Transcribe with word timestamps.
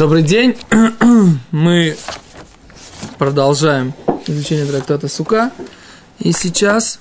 Добрый 0.00 0.22
день. 0.22 0.56
Мы 1.50 1.94
продолжаем 3.18 3.92
изучение 4.26 4.64
трактата 4.64 5.08
Сука. 5.08 5.50
И 6.18 6.32
сейчас... 6.32 7.00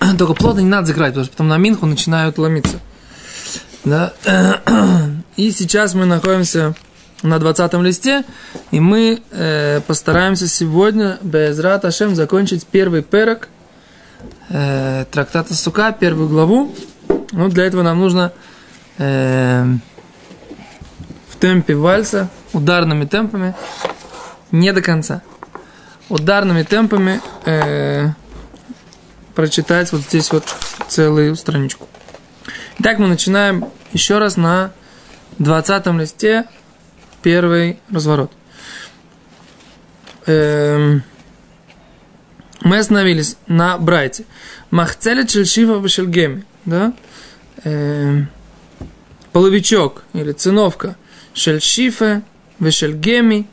Только 0.18 0.32
плотно 0.32 0.60
не 0.60 0.70
надо 0.70 0.86
закрывать, 0.86 1.10
потому 1.10 1.24
что 1.26 1.32
потом 1.32 1.48
на 1.48 1.58
Минху 1.58 1.84
начинают 1.84 2.38
ломиться. 2.38 2.78
Да? 3.84 4.14
И 5.36 5.52
сейчас 5.52 5.92
мы 5.92 6.06
находимся 6.06 6.74
на 7.22 7.38
20 7.38 7.74
листе, 7.74 8.24
и 8.70 8.80
мы 8.80 9.20
э, 9.30 9.82
постараемся 9.86 10.48
сегодня, 10.48 11.18
без 11.20 11.62
Ашем, 11.62 12.14
закончить 12.14 12.64
первый 12.64 13.02
перок 13.02 13.50
э, 14.48 15.04
трактата 15.10 15.52
Сука, 15.52 15.92
первую 15.92 16.30
главу. 16.30 16.74
Ну, 17.32 17.50
для 17.50 17.66
этого 17.66 17.82
нам 17.82 17.98
нужно 17.98 18.32
э, 18.96 19.66
темпе 21.40 21.74
вальса, 21.74 22.28
ударными 22.52 23.06
темпами, 23.06 23.54
не 24.52 24.72
до 24.72 24.82
конца, 24.82 25.22
ударными 26.08 26.62
темпами 26.62 27.20
э, 27.46 28.08
прочитать 29.34 29.90
вот 29.92 30.02
здесь 30.02 30.30
вот 30.32 30.44
целую 30.88 31.34
страничку. 31.36 31.88
Итак, 32.78 32.98
мы 32.98 33.08
начинаем 33.08 33.66
еще 33.92 34.18
раз 34.18 34.36
на 34.36 34.72
20 35.38 35.86
листе 35.98 36.44
первый 37.22 37.78
разворот. 37.90 38.32
Эм, 40.26 41.02
мы 42.60 42.78
остановились 42.78 43.36
на 43.46 43.78
Брайте. 43.78 44.24
Махцеля 44.70 45.26
Чельшива 45.26 45.78
Башельгеми. 45.78 46.44
Да? 46.64 46.92
Эм, 47.64 48.28
половичок 49.32 50.04
или 50.12 50.32
циновка 50.32 50.96
Шельшифе 51.34 52.22
Вешельгеми 52.58 53.46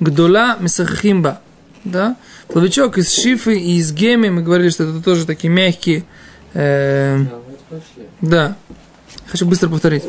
Гдула 0.00 0.56
Месахимба. 0.60 1.40
Да? 1.84 2.16
Половичок 2.48 2.98
из 2.98 3.12
шифы 3.12 3.58
и 3.58 3.76
из 3.76 3.92
геми. 3.92 4.28
Мы 4.30 4.42
говорили, 4.42 4.70
что 4.70 4.84
это 4.84 5.02
тоже 5.02 5.26
такие 5.26 5.52
мягкие. 5.52 6.04
Э, 6.54 7.20
да. 8.20 8.56
Хочу 9.26 9.46
быстро 9.46 9.68
повторить. 9.68 10.04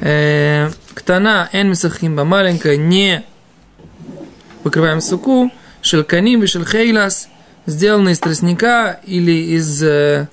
Э, 0.00 0.70
ктана 0.94 1.48
эн 1.52 1.70
мисахимба. 1.70 2.24
Маленькая 2.24 2.76
не 2.76 3.24
покрываем 4.62 5.00
суку. 5.00 5.50
Шелканим 5.80 6.42
и 6.42 6.46
шельхейлас. 6.46 7.28
Сделанный 7.66 8.12
из 8.12 8.18
тростника 8.18 9.00
или 9.04 9.56
из 9.56 9.82
э, 9.82 10.28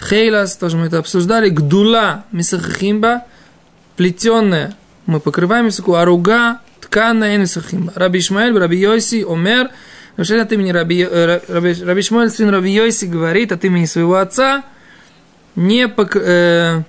хейлас. 0.00 0.56
Тоже 0.56 0.76
мы 0.76 0.86
это 0.86 0.98
обсуждали. 0.98 1.50
Гдула 1.50 2.24
мисахимба. 2.32 3.24
Плетенная. 3.96 4.74
Мы 5.06 5.20
покрываем 5.20 5.70
суку. 5.70 5.94
Аруга 5.94 6.60
тканная 6.80 7.34
эн 7.34 7.42
мисахимба. 7.42 7.92
Раби 7.94 8.18
Ишмаэль, 8.18 8.56
Раби 8.56 8.78
Йоси, 8.78 9.24
Омер. 9.28 9.70
Вообще 10.16 10.40
от 10.40 10.52
имени 10.52 10.70
Раби, 10.70 11.04
Раби, 11.04 11.74
Раби 11.82 12.02
Шмуэль, 12.02 12.30
сын 12.30 12.50
Раби 12.50 12.70
Йоси, 12.70 13.06
говорит 13.06 13.50
от 13.50 13.64
имени 13.64 13.86
своего 13.86 14.16
отца, 14.16 14.62
не 15.56 15.88
пок... 15.88 16.16
Э, 16.16 16.82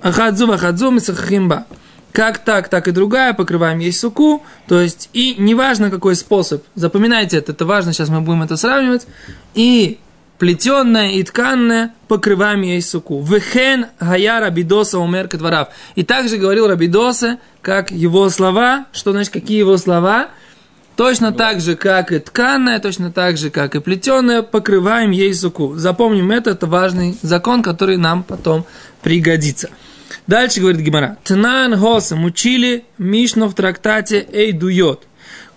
Ахадзу 0.00 0.46
вахадзу 0.46 0.90
мисахимба. 0.90 1.66
Как 2.12 2.38
так, 2.38 2.68
так 2.68 2.88
и 2.88 2.90
другая, 2.90 3.34
покрываем 3.34 3.78
ей 3.80 3.92
суку. 3.92 4.42
То 4.66 4.80
есть, 4.80 5.10
и 5.12 5.36
неважно 5.38 5.90
какой 5.90 6.16
способ, 6.16 6.64
запоминайте 6.74 7.36
это, 7.36 7.52
это 7.52 7.66
важно, 7.66 7.92
сейчас 7.92 8.08
мы 8.08 8.20
будем 8.20 8.42
это 8.42 8.56
сравнивать. 8.56 9.06
И 9.54 9.98
плетенная 10.40 11.10
и 11.12 11.22
тканная 11.22 11.92
покрываем 12.08 12.62
ей 12.62 12.80
суку. 12.80 13.22
Вехен 13.22 13.86
гая 14.00 14.40
рабидоса 14.40 14.98
умер 14.98 15.28
катварав. 15.28 15.68
И 15.96 16.02
также 16.02 16.38
говорил 16.38 16.66
рабидоса, 16.66 17.38
как 17.60 17.90
его 17.90 18.30
слова, 18.30 18.86
что 18.92 19.12
значит, 19.12 19.34
какие 19.34 19.58
его 19.58 19.76
слова, 19.76 20.30
точно 20.96 21.32
так 21.32 21.60
же, 21.60 21.76
как 21.76 22.10
и 22.10 22.18
тканная, 22.18 22.80
точно 22.80 23.12
так 23.12 23.36
же, 23.36 23.50
как 23.50 23.74
и 23.74 23.80
плетеная, 23.80 24.40
покрываем 24.40 25.10
ей 25.10 25.34
суку. 25.34 25.74
Запомним 25.76 26.30
это, 26.30 26.50
это 26.50 26.66
важный 26.66 27.18
закон, 27.20 27.62
который 27.62 27.98
нам 27.98 28.22
потом 28.22 28.64
пригодится. 29.02 29.68
Дальше 30.26 30.60
говорит 30.60 30.80
Гимара. 30.80 31.18
Тнан 31.22 31.76
Хосам 31.78 32.24
учили 32.24 32.84
Мишну 32.96 33.46
в 33.48 33.54
трактате 33.54 34.26
Эй 34.32 34.52
дует. 34.52 35.00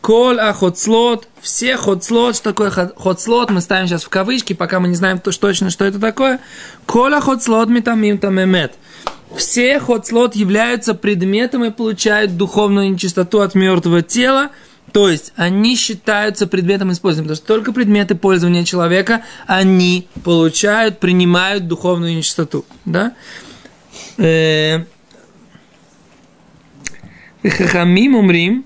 Коль 0.01 0.41
ахоцлот, 0.41 1.29
все 1.43 1.75
хоцлот, 1.75 2.37
что 2.37 2.51
такое 2.51 2.71
хоцлот, 2.71 3.51
мы 3.51 3.59
ставим 3.59 3.87
сейчас 3.87 4.03
в 4.03 4.09
кавычки, 4.09 4.53
пока 4.53 4.79
мы 4.79 4.87
не 4.87 4.95
знаем 4.95 5.19
точно, 5.19 5.69
что 5.69 5.83
это 5.83 5.99
такое. 5.99 6.39
Коль 6.85 7.13
ахоцлот 7.13 7.69
митамим 7.69 8.17
тамемет. 8.17 8.73
Все 9.35 9.79
хоцлот 9.79 10.35
являются 10.35 10.93
предметом 10.93 11.65
и 11.65 11.71
получают 11.71 12.37
духовную 12.37 12.89
нечистоту 12.91 13.41
от 13.41 13.55
мертвого 13.55 14.01
тела, 14.01 14.51
то 14.93 15.09
есть 15.09 15.33
они 15.35 15.75
считаются 15.75 16.47
предметом 16.47 16.91
использования, 16.91 17.27
потому 17.27 17.37
что 17.37 17.47
только 17.47 17.73
предметы 17.73 18.15
пользования 18.15 18.63
человека, 18.63 19.23
они 19.45 20.07
получают, 20.23 20.99
принимают 20.99 21.67
духовную 21.67 22.15
нечистоту. 22.15 22.63
Да? 22.85 23.13
Хахамим 27.43 28.15
умрим. 28.15 28.65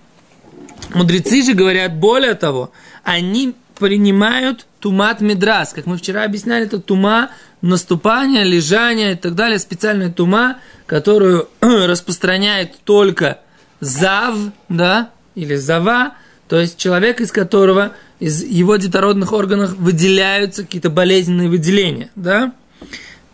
Мудрецы 0.93 1.43
же 1.43 1.53
говорят 1.53 1.95
более 1.95 2.33
того, 2.33 2.71
они 3.03 3.55
принимают 3.77 4.65
тумат 4.79 5.21
медрас. 5.21 5.73
Как 5.73 5.85
мы 5.85 5.97
вчера 5.97 6.23
объясняли, 6.23 6.65
это 6.65 6.79
тума 6.79 7.31
наступания, 7.61 8.43
лежания 8.43 9.13
и 9.13 9.15
так 9.15 9.35
далее. 9.35 9.59
Специальная 9.59 10.11
тума, 10.11 10.57
которую 10.85 11.49
распространяет 11.61 12.77
только 12.83 13.39
зав, 13.79 14.35
да, 14.69 15.11
или 15.35 15.55
зава, 15.55 16.15
то 16.47 16.59
есть 16.59 16.77
человек, 16.77 17.21
из 17.21 17.31
которого 17.31 17.94
из 18.19 18.44
его 18.44 18.77
детородных 18.77 19.33
органов 19.33 19.75
выделяются 19.75 20.63
какие-то 20.63 20.89
болезненные 20.89 21.49
выделения, 21.49 22.09
да. 22.15 22.53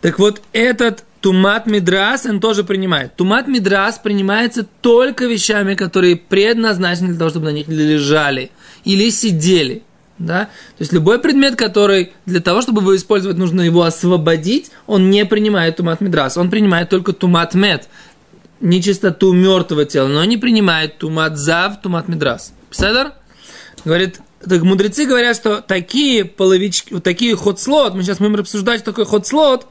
Так 0.00 0.18
вот, 0.18 0.42
этот 0.52 1.04
Тумат 1.24 1.66
Мидрас 1.66 2.26
он 2.26 2.38
тоже 2.38 2.64
принимает. 2.64 3.16
Тумат 3.16 3.48
Мидрас 3.48 3.98
принимается 3.98 4.62
только 4.82 5.24
вещами, 5.24 5.74
которые 5.74 6.16
предназначены 6.16 7.08
для 7.08 7.18
того, 7.18 7.30
чтобы 7.30 7.46
на 7.46 7.52
них 7.54 7.66
лежали 7.66 8.50
или 8.84 9.08
сидели. 9.08 9.84
Да? 10.18 10.50
То 10.76 10.80
есть 10.80 10.92
любой 10.92 11.18
предмет, 11.18 11.56
который 11.56 12.12
для 12.26 12.40
того, 12.40 12.60
чтобы 12.60 12.82
его 12.82 12.94
использовать, 12.94 13.38
нужно 13.38 13.62
его 13.62 13.84
освободить, 13.84 14.70
он 14.86 15.08
не 15.08 15.24
принимает 15.24 15.76
тумат 15.76 16.02
мидрас. 16.02 16.36
Он 16.36 16.50
принимает 16.50 16.90
только 16.90 17.14
тумат 17.14 17.54
мед, 17.54 17.88
нечистоту 18.60 19.32
мертвого 19.32 19.86
тела, 19.86 20.08
но 20.08 20.22
не 20.26 20.36
принимает 20.36 20.98
тумат 20.98 21.38
зав, 21.38 21.80
тумат 21.80 22.06
мидрас. 22.06 22.52
Пседар? 22.70 23.14
Говорит, 23.86 24.20
так 24.46 24.60
мудрецы 24.60 25.06
говорят, 25.06 25.36
что 25.36 25.62
такие 25.62 26.26
половички, 26.26 27.00
такие 27.00 27.34
ход-слот, 27.34 27.94
мы 27.94 28.02
сейчас 28.02 28.18
будем 28.18 28.34
обсуждать, 28.34 28.80
что 28.80 28.90
такое 28.90 29.06
ход-слот, 29.06 29.68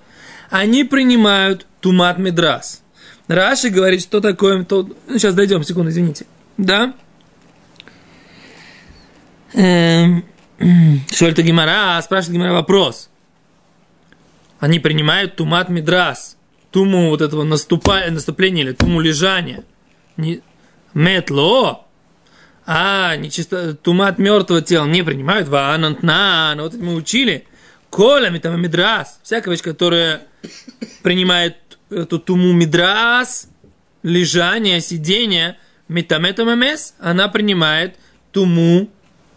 они 0.53 0.83
принимают 0.83 1.65
тумат 1.81 2.19
медрас. 2.19 2.83
Раши 3.27 3.69
говорит, 3.69 4.03
что 4.03 4.21
такое... 4.21 4.63
То... 4.63 4.87
Ну, 5.07 5.17
сейчас 5.17 5.33
дойдем, 5.33 5.63
секунду, 5.63 5.89
извините. 5.89 6.27
Да? 6.57 6.93
Эм... 9.53 10.23
Шольта 11.11 11.41
Гимара, 11.41 11.99
спрашивает 12.03 12.35
Гимара 12.35 12.53
вопрос. 12.53 13.09
Они 14.59 14.79
принимают 14.79 15.37
тумат 15.37 15.69
медрас. 15.69 16.37
Туму 16.69 17.09
вот 17.09 17.21
этого 17.21 17.41
наступа... 17.41 18.01
наступления 18.11 18.63
или 18.63 18.73
туму 18.73 19.01
лежания. 19.01 19.63
Не... 20.17 20.41
Метло. 20.93 21.87
А, 22.67 23.15
нечисто, 23.15 23.73
тумат 23.73 24.19
мертвого 24.19 24.61
тела 24.61 24.85
не 24.85 25.01
принимают. 25.01 25.47
Ванантна, 25.47 26.53
вот 26.59 26.75
это 26.75 26.83
мы 26.83 26.93
учили. 26.93 27.47
Колями 27.93 28.39
там 28.39 28.59
мидрас. 28.59 29.19
Всякая 29.21 29.51
вещь, 29.51 29.61
которая 29.61 30.23
принимает 31.03 31.57
эту 31.91 32.17
туму 32.17 32.51
мидрас, 32.51 33.47
лежание, 34.01 34.81
сидение, 34.81 35.59
метаметом 35.87 36.59
МС, 36.59 36.93
она 36.99 37.27
принимает 37.27 37.97
туму 38.31 38.89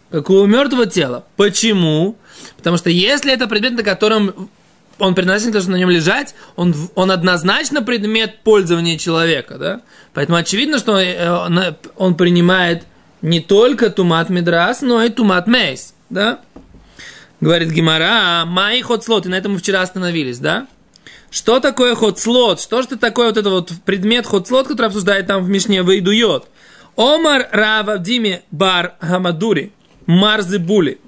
какого 0.09 0.47
мертвого 0.47 0.87
тела. 0.87 1.23
Почему? 1.35 2.17
Потому 2.57 2.77
что 2.77 2.89
если 2.89 3.31
это 3.31 3.45
предмет, 3.45 3.73
на 3.73 3.83
котором 3.83 4.49
он 4.97 5.13
предназначен 5.13 5.51
того, 5.51 5.61
чтобы 5.61 5.77
на 5.77 5.79
нем 5.79 5.91
лежать, 5.91 6.33
он, 6.55 6.73
он 6.95 7.11
однозначно 7.11 7.83
предмет 7.83 8.39
пользования 8.39 8.97
человека, 8.97 9.59
да? 9.59 9.81
Поэтому 10.15 10.35
очевидно, 10.39 10.79
что 10.79 10.93
он, 10.93 11.59
э, 11.59 11.75
он 11.95 12.15
принимает 12.15 12.85
не 13.21 13.39
только 13.39 13.91
тумат 13.91 14.31
мидрас, 14.31 14.81
но 14.81 15.03
и 15.03 15.09
тумат 15.09 15.45
мейс, 15.45 15.93
да? 16.09 16.39
Говорит 17.39 17.71
Гимара, 17.71 18.45
мои 18.45 18.81
ходслот, 18.81 19.25
и 19.25 19.29
на 19.29 19.35
этом 19.35 19.53
мы 19.53 19.59
вчера 19.59 19.81
остановились, 19.81 20.39
да? 20.39 20.67
Что 21.29 21.59
такое 21.59 21.93
ходслот? 21.95 22.59
Что 22.59 22.81
же 22.81 22.87
это 22.87 22.97
такое 22.97 23.27
вот 23.27 23.37
это 23.37 23.49
вот 23.49 23.71
предмет 23.85 24.25
ходслот, 24.25 24.67
который 24.67 24.87
обсуждает 24.87 25.27
там 25.27 25.43
в 25.43 25.49
Мишне 25.49 25.83
выйдует? 25.83 26.45
Омар 26.95 27.47
Рава 27.51 27.99
Диме 27.99 28.41
Бар 28.49 28.95
Хамадури 28.99 29.71
Марзы 30.07 30.57
Були. 30.57 30.99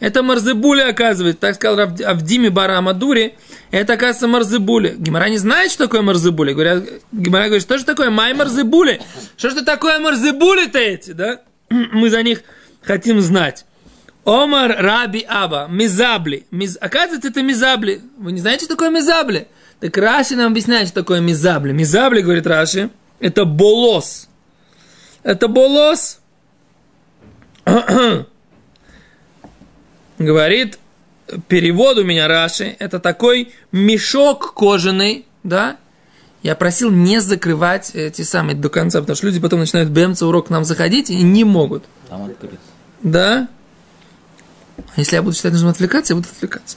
Это 0.00 0.22
Марзебули, 0.22 0.82
оказывается. 0.82 1.40
Так 1.40 1.54
сказал 1.56 1.90
Авдиме 2.04 2.50
Бара 2.50 2.78
Амадури. 2.78 3.34
Это, 3.70 3.94
оказывается, 3.94 4.28
Марзебули. 4.28 4.94
Гимара 4.96 5.28
не 5.28 5.38
знает, 5.38 5.72
что 5.72 5.84
такое 5.84 6.02
Марзебули. 6.02 6.52
Говорят, 6.52 6.84
Гимара 7.10 7.46
говорит, 7.46 7.62
что 7.62 7.78
же 7.78 7.84
такое 7.84 8.10
Май 8.10 8.32
Марзебули? 8.32 9.00
Что 9.36 9.50
же 9.50 9.64
такое 9.64 9.98
Марзебули-то 9.98 10.78
эти, 10.78 11.10
да? 11.10 11.40
Мы 11.70 12.10
за 12.10 12.22
них 12.22 12.42
хотим 12.82 13.20
знать. 13.20 13.64
Омар 14.28 14.76
Раби 14.78 15.24
Аба, 15.26 15.66
Мизабли. 15.70 16.44
Миз... 16.50 16.76
Оказывается, 16.78 17.28
это 17.28 17.42
Мизабли. 17.42 18.02
Вы 18.18 18.32
не 18.32 18.40
знаете, 18.40 18.66
что 18.66 18.74
такое 18.74 18.90
Мизабли? 18.90 19.48
Так 19.80 19.96
Раши 19.96 20.36
нам 20.36 20.52
объясняет, 20.52 20.88
что 20.88 21.00
такое 21.00 21.20
Мизабли. 21.20 21.72
Мизабли, 21.72 22.20
говорит 22.20 22.46
Раши, 22.46 22.90
это 23.20 23.46
болос. 23.46 24.28
Это 25.22 25.48
болос. 25.48 26.20
говорит, 30.18 30.78
перевод 31.48 31.96
у 31.96 32.04
меня 32.04 32.28
Раши, 32.28 32.76
это 32.78 33.00
такой 33.00 33.54
мешок 33.72 34.52
кожаный, 34.52 35.24
да, 35.42 35.78
я 36.42 36.54
просил 36.54 36.90
не 36.90 37.20
закрывать 37.20 37.92
эти 37.94 38.20
самые 38.22 38.56
до 38.56 38.68
конца, 38.68 39.00
потому 39.00 39.16
что 39.16 39.26
люди 39.26 39.40
потом 39.40 39.60
начинают 39.60 39.88
БМЦ 39.88 40.20
урок 40.22 40.48
к 40.48 40.50
нам 40.50 40.64
заходить 40.64 41.08
и 41.08 41.22
не 41.22 41.44
могут. 41.44 41.84
Там 42.10 42.24
открыт. 42.24 42.60
Да. 43.02 43.48
Если 44.96 45.16
я 45.16 45.22
буду 45.22 45.36
считать 45.36 45.52
нужно 45.52 45.70
отвлекаться, 45.70 46.12
я 46.12 46.16
буду 46.16 46.28
отвлекаться. 46.30 46.76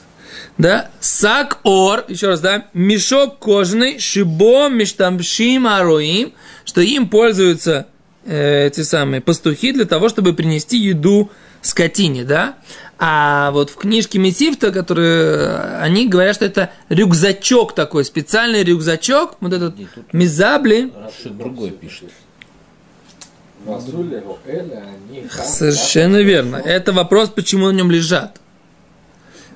Да, 0.58 0.90
сак 1.00 1.60
ор, 1.62 2.04
еще 2.08 2.28
раз, 2.28 2.40
да, 2.40 2.66
мешок 2.74 3.38
кожаный, 3.38 3.98
шибо 3.98 4.68
миштамшим 4.68 5.66
ароим, 5.66 6.32
что 6.64 6.80
им 6.80 7.08
пользуются 7.08 7.86
э, 8.24 8.66
эти 8.66 8.82
самые 8.82 9.20
пастухи 9.20 9.72
для 9.72 9.86
того, 9.86 10.08
чтобы 10.08 10.34
принести 10.34 10.76
еду 10.76 11.30
скотине, 11.62 12.24
да. 12.24 12.56
А 12.98 13.50
вот 13.52 13.70
в 13.70 13.76
книжке 13.76 14.18
Месифта, 14.18 14.70
которые 14.70 15.78
они 15.80 16.06
говорят, 16.06 16.36
что 16.36 16.44
это 16.44 16.70
рюкзачок 16.88 17.74
такой, 17.74 18.04
специальный 18.04 18.62
рюкзачок, 18.62 19.38
вот 19.40 19.52
этот 19.52 19.78
Нет, 19.78 19.88
мизабли. 20.12 20.92
другой 21.24 21.70
пишет. 21.70 22.10
Совершенно 25.30 26.18
верно. 26.18 26.56
Это 26.56 26.92
вопрос, 26.92 27.30
почему 27.30 27.66
на 27.66 27.72
нем 27.72 27.90
лежат. 27.90 28.40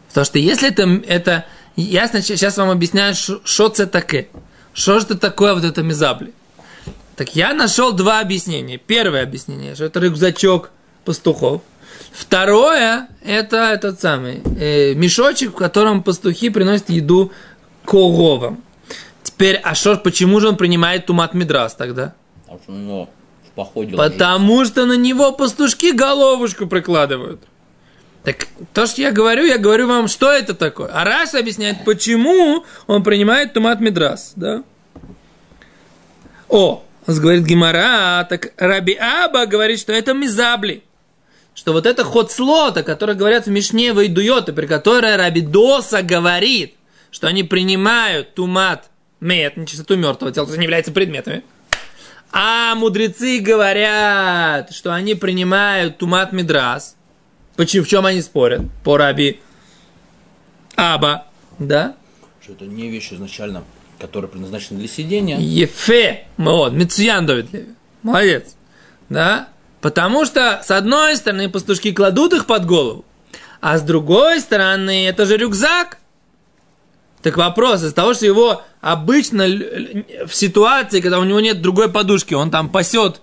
Потому 0.09 0.25
что 0.25 0.39
если 0.39 0.69
это, 0.69 0.83
это 1.07 1.45
я 1.77 2.09
сейчас 2.09 2.57
вам 2.57 2.71
объясняю, 2.71 3.15
что 3.15 3.67
это 3.67 3.87
такое. 3.87 4.29
Что 4.73 4.99
же 4.99 5.07
это 5.07 5.19
такое 5.19 5.55
вот 5.55 5.65
это 5.65 5.83
мизабли? 5.83 6.33
Так 7.17 7.35
я 7.35 7.55
нашел 7.55 7.93
два 7.93 8.21
объяснения. 8.21 8.79
Первое 8.79 9.23
объяснение, 9.23 9.75
что 9.75 9.85
это 9.85 10.01
рюкзачок 10.01 10.71
пастухов– 11.05 11.63
Второе, 12.17 13.09
это 13.23 13.57
этот 13.57 14.01
самый 14.01 14.41
э, 14.59 14.95
мешочек, 14.95 15.51
в 15.51 15.55
котором 15.55 16.03
пастухи 16.03 16.49
приносят 16.49 16.89
еду 16.89 17.31
коровам. 17.85 18.63
Теперь, 19.23 19.57
а 19.57 19.75
что, 19.75 19.97
почему 19.97 20.41
же 20.41 20.49
он 20.49 20.57
принимает 20.57 21.05
тумат 21.05 21.35
мидрас 21.35 21.75
тогда? 21.75 22.15
Потому 22.47 22.61
что 22.63 23.09
походе 23.57 23.97
Потому 23.97 24.65
что 24.65 24.87
на 24.87 24.97
него 24.97 25.33
пастушки 25.33 25.93
головушку 25.93 26.67
прикладывают. 26.67 27.41
Так 28.23 28.47
то, 28.73 28.87
что 28.87 29.03
я 29.03 29.11
говорю, 29.11 29.45
я 29.45 29.59
говорю 29.59 29.89
вам, 29.89 30.09
что 30.09 30.31
это 30.31 30.55
такое. 30.55 30.89
А 30.93 31.05
Раш 31.05 31.35
объясняет, 31.35 31.85
почему 31.85 32.65
он 32.87 33.03
принимает 33.03 33.53
тумат 33.53 33.81
мидрас, 33.81 34.33
да? 34.37 34.63
О, 36.49 36.85
говорит 37.07 37.45
Гимара, 37.45 38.25
так 38.29 38.53
Раби 38.57 38.95
Аба 38.95 39.47
говорит, 39.47 39.81
что 39.81 39.93
это 39.93 40.15
мизабли 40.15 40.83
что 41.57 41.73
вот 41.73 41.87
это 41.87 42.05
ход 42.05 42.31
слота, 42.31 42.83
который 42.83 43.15
говорят 43.15 43.47
в 43.47 43.51
Мишне 43.51 43.95
Вайдуйота, 43.95 44.53
при 44.53 44.67
которой 44.67 45.17
Рабидоса 45.17 46.03
говорит, 46.03 46.75
что 47.11 47.29
они 47.29 47.45
принимают 47.45 48.35
тумат 48.35 48.91
мед, 49.21 49.57
нечистоту 49.57 49.97
мертвого 49.97 50.33
тела, 50.33 50.47
то 50.47 50.57
не 50.57 50.65
является 50.65 50.93
предметами. 50.93 51.43
А 52.33 52.75
мудрецы 52.75 53.41
говорят, 53.41 54.73
что 54.73 54.93
они 54.93 55.15
принимают 55.15 55.99
тумат 55.99 56.33
мидрас. 56.33 56.97
Почему, 57.57 57.85
в 57.85 57.89
чем 57.89 58.05
они 58.05 58.21
спорят? 58.21 58.63
По 58.85 58.97
раби 58.97 59.41
Аба, 60.77 61.27
да? 61.59 61.97
Что 62.43 62.53
это 62.53 62.67
не 62.67 62.91
вещь 62.91 63.13
изначально, 63.13 63.65
которая 63.99 64.31
предназначена 64.31 64.79
для 64.79 64.89
сидения. 64.89 65.39
Ефе, 65.39 66.27
вот, 66.37 66.77
Давид 66.77 67.47
Молодец. 68.03 68.57
Да? 69.09 69.49
Потому 69.81 70.25
что, 70.27 70.61
с 70.65 70.71
одной 70.71 71.17
стороны, 71.17 71.49
пастушки 71.49 71.93
кладут 71.93 72.35
их 72.35 72.47
под 72.47 72.67
голову, 72.67 73.05
а 73.61 73.79
с 73.79 73.83
другой 73.83 74.41
стороны, 74.41 75.07
это 75.07 75.27
же 75.27 75.37
рюкзак. 75.37 75.99
Так 77.27 77.39
вопрос 77.39 77.83
из 77.83 77.93
того, 77.93 78.15
что 78.15 78.25
его 78.25 78.63
обычно 78.81 79.49
в 79.49 80.33
ситуации, 80.33 81.01
когда 81.01 81.19
у 81.19 81.25
него 81.25 81.41
нет 81.41 81.61
другой 81.61 81.91
подушки, 81.91 82.35
он 82.35 82.53
там 82.53 82.69
пасет 82.69 83.21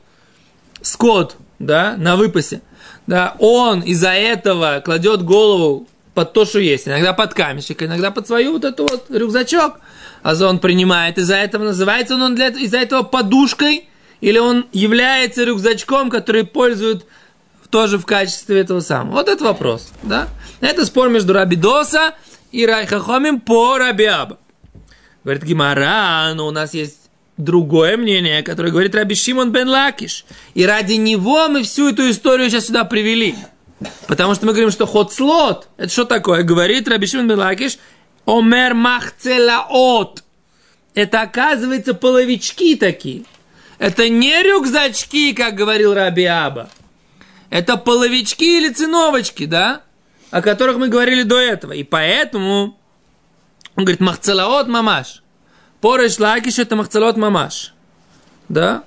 скот, 0.82 1.38
да, 1.58 1.96
на 1.98 2.18
выпасе, 2.18 2.62
да, 3.08 3.38
он 3.40 3.80
из-за 3.80 4.10
этого 4.10 4.82
кладет 4.84 5.24
голову 5.24 5.88
под 6.14 6.34
то, 6.34 6.44
что 6.44 6.60
есть. 6.60 6.86
Иногда 6.86 7.14
под 7.14 7.34
камешек, 7.34 7.82
иногда 7.82 8.12
под 8.12 8.28
свою 8.28 8.52
вот 8.52 8.66
эту 8.66 8.84
вот 8.84 9.06
рюкзачок. 9.10 9.80
А 10.22 10.34
он 10.50 10.60
принимает 10.60 11.18
из-за 11.18 11.36
этого, 11.38 11.64
называется 11.64 12.16
он 12.16 12.36
для 12.36 12.50
из-за 12.50 12.80
этого 12.80 13.04
подушкой– 13.04 13.88
или 14.20 14.38
он 14.38 14.68
является 14.74 15.46
рюкзачком, 15.46 16.10
который 16.10 16.46
пользуют 16.46 17.06
тоже 17.70 17.98
в 17.98 18.06
качестве 18.06 18.60
этого 18.60 18.82
самого? 18.82 19.14
Вот 19.14 19.30
это 19.30 19.46
вопрос, 19.46 19.92
да? 20.02 20.28
Это 20.60 20.86
спор 20.86 21.08
между 21.08 21.32
Раби 21.32 21.74
Доса 21.74 22.16
и 22.54 22.66
חכמים 22.66 23.42
по 23.42 23.78
Раби 23.78 24.08
Аба. 24.08 24.38
Говорит 25.24 25.44
Гимара, 25.44 26.34
но 26.36 26.48
у 26.48 26.52
нас 26.52 26.74
есть 26.74 27.10
другое 27.36 27.98
мнение, 27.98 28.44
которое 28.44 28.72
говорит 28.72 28.94
Раби 28.94 29.16
Шимон 29.16 29.52
бен 29.52 29.68
Лакиш. 29.68 30.24
И 30.54 30.66
ради 30.66 30.94
него 30.94 31.48
мы 31.50 31.64
всю 31.64 31.90
эту 31.90 32.10
историю 32.10 32.50
сейчас 32.50 32.68
сюда 32.68 32.86
привели. 32.86 33.36
Потому 34.08 34.36
что 34.36 34.46
мы 34.46 34.52
говорим, 34.52 34.70
что 34.72 34.86
חוצלות. 34.86 35.68
Это 35.78 35.90
что 35.90 36.06
такое? 36.06 36.44
Говорит 36.44 36.88
Раби 36.88 37.08
Шимон 37.08 37.28
бен 37.28 37.40
Лакиш, 37.40 37.80
אומר 38.26 38.76
מחצלאות. 38.76 40.24
Это 40.94 41.22
оказывается 41.22 41.96
половички 41.96 42.76
такие. 42.76 43.24
Это 43.80 44.10
не 44.10 44.44
рюкзачки, 44.44 45.34
как 45.34 45.56
говорил 45.56 45.96
Раби 45.96 46.26
Аба. 46.26 46.70
Это 47.50 47.78
половички 47.78 48.60
или 48.60 48.70
циновочки, 48.70 49.46
да? 49.46 49.82
О 50.34 50.42
которых 50.42 50.78
мы 50.78 50.88
говорили 50.88 51.22
до 51.22 51.38
этого. 51.38 51.74
И 51.74 51.84
поэтому 51.84 52.76
он 53.76 53.86
говорит, 53.86 54.00
מחצלאות 54.00 54.68
ממש. 54.68 55.22
По 55.80 55.93
Реш 55.93 56.18
Лакиш 56.18 56.58
это 56.58 56.76
מחצלאות 56.76 57.18
ממש. 57.18 57.76
Да? 58.50 58.84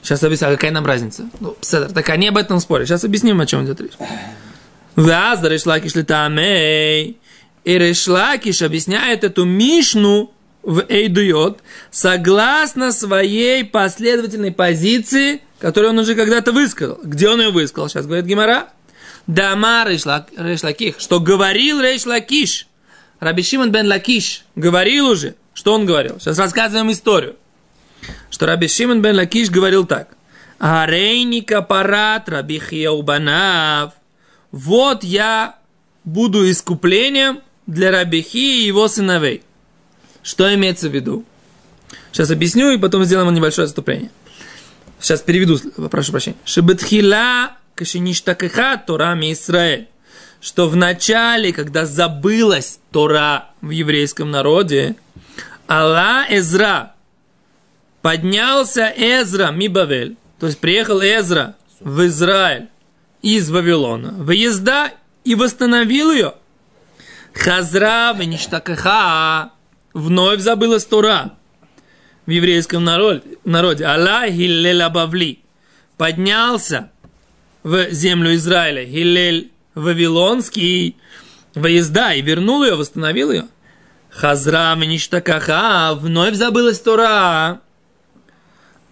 Сейчас 0.00 0.22
объясню, 0.22 0.46
а 0.46 0.50
какая 0.52 0.70
нам 0.70 0.86
разница? 0.86 1.28
Ну, 1.40 1.56
סדר, 1.62 1.90
так 1.90 2.08
они 2.10 2.28
об 2.28 2.36
этом 2.36 2.60
спорят. 2.60 2.86
Сейчас 2.86 3.02
объясним, 3.02 3.40
о 3.40 3.46
чем 3.46 3.64
идет 3.64 3.80
речь. 3.80 3.94
ואזדא 4.94 5.42
ריש 5.42 5.66
לקיש 5.66 5.96
לטעמיה. 5.96 7.18
И 7.64 7.72
Реш 7.76 8.10
Лакиш 8.10 8.62
объясняет 8.62 9.24
эту 9.24 9.44
мишну 9.44 10.32
в 10.62 10.84
Эйдуйот, 10.88 11.58
согласно 11.90 12.92
своей 12.92 13.64
последовательной 13.64 14.52
позиции, 14.52 15.42
которую 15.58 15.90
он 15.90 15.98
уже 15.98 16.14
когда-то 16.14 16.52
высказал. 16.52 17.00
Где 17.02 17.30
он 17.30 17.40
ее 17.40 17.50
высказал? 17.50 17.88
Сейчас 17.88 18.06
говорит 18.06 18.26
Гимара. 18.26 18.68
דאמר 19.26 19.84
ריש 19.86 20.32
לקיש, 20.32 21.00
что 21.00 21.20
говорил 21.20 21.80
Рейш 21.80 22.16
Лакиш. 22.16 22.66
Раби 23.20 23.42
Шимон 23.42 23.70
бен 23.70 23.86
Лакиш 23.88 24.44
говорил 24.54 25.08
уже. 25.08 25.34
Что 25.54 25.72
он 25.72 25.86
говорил? 25.86 26.18
Сейчас 26.20 26.38
рассказываем 26.38 26.90
историю. 26.90 27.36
Что 28.28 28.46
Раби 28.46 28.68
Шимон 28.68 29.00
бен 29.00 29.16
Лакиш 29.16 29.50
говорил 29.50 29.86
так. 29.86 30.08
הריני 30.58 31.62
כפרת 31.62 32.28
רבי 32.28 32.58
חייא 32.58 33.12
ובניו. 33.12 33.94
Вот 34.50 35.04
я 35.04 35.56
буду 36.04 36.48
искуплением 36.50 37.40
для 37.66 37.90
Раби 37.90 38.26
Хии 38.26 38.62
и 38.62 38.66
его 38.66 38.88
сыновей. 38.88 39.42
Что 40.22 40.52
имеется 40.54 40.88
в 40.88 40.94
виду? 40.94 41.24
Сейчас 42.12 42.30
объясню 42.30 42.70
и 42.70 42.78
потом 42.78 43.04
сделаем 43.04 43.32
небольшое 43.32 43.64
отступление. 43.66 44.10
Сейчас 45.00 45.22
переведу, 45.22 45.58
прошу 45.88 46.12
прощения. 46.12 46.36
Шебетхила 46.44 47.56
кашиништакеха 47.74 48.82
Торами 48.86 49.32
Израиль. 49.32 49.88
Что 50.40 50.68
в 50.68 50.76
начале, 50.76 51.52
когда 51.52 51.86
забылась 51.86 52.78
Тора 52.92 53.50
в 53.62 53.70
еврейском 53.70 54.30
народе, 54.30 54.96
Алла 55.68 56.26
Эзра, 56.28 56.94
поднялся 58.02 58.92
Эзра 58.94 59.50
Мибавель, 59.50 60.16
то 60.38 60.46
есть 60.46 60.58
приехал 60.58 61.00
Эзра 61.00 61.56
в 61.80 62.04
Израиль 62.06 62.68
из 63.22 63.50
Вавилона, 63.50 64.12
выезда 64.12 64.90
и 65.24 65.34
восстановил 65.34 66.12
ее. 66.12 66.34
Хазра 67.32 68.12
веништакаха 68.14 69.52
вновь 69.94 70.40
забылась 70.40 70.84
Тора 70.84 71.32
в 72.26 72.30
еврейском 72.30 72.84
народе. 72.84 73.86
Аллах 73.86 74.28
Хиллель 74.28 74.82
Абавли 74.82 75.40
поднялся 75.96 76.90
в 77.64 77.90
землю 77.90 78.34
Израиля. 78.36 78.86
Хиллель 78.86 79.50
Вавилонский, 79.74 80.96
выезда, 81.56 82.12
и 82.12 82.22
вернул 82.22 82.62
ее, 82.62 82.76
восстановил 82.76 83.32
ее. 83.32 83.46
Хазра 84.10 84.72
Миништакаха, 84.76 85.96
вновь 85.96 86.34
забылась 86.34 86.78
Тора. 86.78 87.60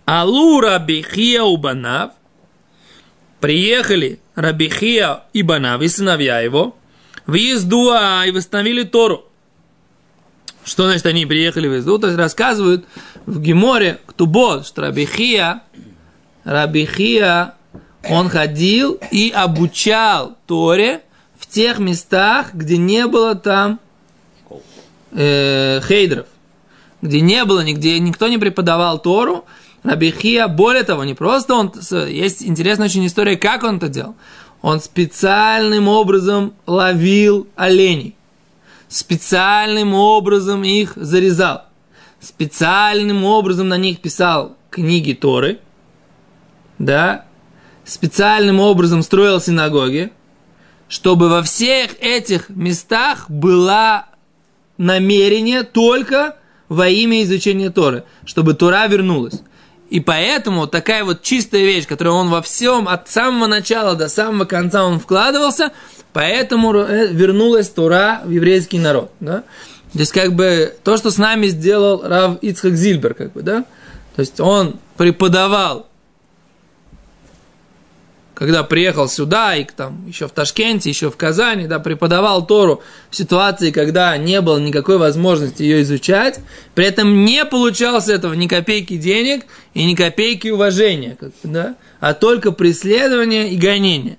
Алу 0.05 0.61
Рабихия 0.61 1.43
Убанав, 1.43 2.11
приехали 3.38 4.19
Рабихия 4.35 5.23
и 5.33 5.43
Банав, 5.43 5.81
и 5.81 5.88
сыновья 5.88 6.41
его, 6.41 6.76
в 7.26 7.35
Ездуа 7.35 8.25
и 8.26 8.33
восстановили 8.33 8.83
Тору. 8.83 9.25
Что 10.64 10.85
значит 10.87 11.07
они 11.07 11.26
приехали 11.26 11.69
в 11.69 11.75
Езду? 11.75 11.99
То 11.99 12.09
есть 12.09 12.19
рассказывают 12.19 12.85
в 13.26 13.41
Геморе, 13.41 14.00
Ктубот, 14.07 14.67
что 14.67 14.83
Рабихия, 14.83 15.62
Рабихия, 16.45 17.55
он 18.09 18.28
ходил 18.28 18.99
и 19.11 19.30
обучал 19.30 20.37
Торе 20.47 21.02
в 21.38 21.47
тех 21.47 21.78
местах, 21.78 22.54
где 22.54 22.76
не 22.76 23.06
было 23.06 23.35
там 23.35 23.80
э, 25.12 25.80
хейдров, 25.87 26.26
где 27.00 27.21
не 27.21 27.44
было 27.44 27.61
нигде, 27.61 27.99
никто 27.99 28.28
не 28.28 28.38
преподавал 28.38 28.99
Тору, 28.99 29.44
Рабихия, 29.82 30.47
более 30.47 30.85
того, 30.85 31.02
не 31.04 31.14
просто 31.14 31.54
он, 31.54 31.73
есть 32.09 32.42
интересная 32.44 32.87
очень 32.87 33.04
история, 33.06 33.37
как 33.37 33.64
он 33.64 33.76
это 33.76 33.88
делал. 33.88 34.14
Он 34.61 34.80
специальным 34.80 35.88
образом 35.88 36.54
ловил 36.66 37.49
оленей, 37.56 38.14
специальным 38.87 39.92
образом 39.94 40.62
их 40.62 40.92
зарезал, 40.94 41.62
специальным 42.21 43.25
образом 43.25 43.68
на 43.68 43.76
них 43.76 44.00
писал 44.00 44.56
книги 44.71 45.14
Торы, 45.14 45.59
да, 46.78 47.25
специальным 47.84 48.60
образом 48.60 49.02
строил 49.02 49.40
синагоги, 49.40 50.12
чтобы 50.88 51.28
во 51.28 51.42
всех 51.42 51.92
этих 52.00 52.48
местах 52.48 53.28
было 53.28 54.06
намерение 54.76 55.62
только 55.62 56.36
во 56.68 56.88
имя 56.88 57.22
изучения 57.22 57.70
Торы, 57.70 58.04
чтобы 58.24 58.54
Тора 58.54 58.86
вернулась. 58.86 59.42
И 59.90 60.00
поэтому 60.00 60.66
такая 60.66 61.04
вот 61.04 61.20
чистая 61.22 61.64
вещь, 61.64 61.86
которую 61.86 62.16
он 62.16 62.30
во 62.30 62.40
всем, 62.40 62.88
от 62.88 63.10
самого 63.10 63.46
начала 63.46 63.94
до 63.94 64.08
самого 64.08 64.46
конца 64.46 64.84
он 64.84 64.98
вкладывался, 64.98 65.72
поэтому 66.14 66.74
э, 66.74 67.08
вернулась 67.08 67.68
Тора 67.68 68.22
в 68.24 68.30
еврейский 68.30 68.78
народ. 68.78 69.10
Да? 69.20 69.44
Есть, 69.92 70.12
как 70.12 70.32
бы, 70.32 70.74
то, 70.82 70.96
что 70.96 71.10
с 71.10 71.18
нами 71.18 71.48
сделал 71.48 72.02
Рав 72.02 72.38
Ицхак 72.42 72.74
Зильбер, 72.74 73.12
как 73.12 73.32
бы, 73.32 73.42
да? 73.42 73.66
То 74.16 74.20
есть, 74.20 74.40
он 74.40 74.78
преподавал 74.96 75.88
когда 78.34 78.62
приехал 78.62 79.08
сюда, 79.08 79.54
и 79.56 79.64
там 79.64 80.06
еще 80.06 80.26
в 80.26 80.32
Ташкенте, 80.32 80.88
еще 80.88 81.10
в 81.10 81.16
Казани, 81.16 81.66
да, 81.66 81.78
преподавал 81.78 82.46
Тору 82.46 82.82
в 83.10 83.16
ситуации, 83.16 83.70
когда 83.70 84.16
не 84.16 84.40
было 84.40 84.58
никакой 84.58 84.98
возможности 84.98 85.62
ее 85.62 85.82
изучать, 85.82 86.40
при 86.74 86.86
этом 86.86 87.24
не 87.24 87.44
получалось 87.44 88.08
этого 88.08 88.34
ни 88.34 88.46
копейки 88.46 88.96
денег 88.96 89.44
и 89.74 89.84
ни 89.84 89.94
копейки 89.94 90.48
уважения, 90.48 91.16
как 91.18 91.28
бы, 91.28 91.34
да, 91.44 91.76
а 92.00 92.14
только 92.14 92.52
преследование 92.52 93.50
и 93.50 93.56
гонение. 93.56 94.18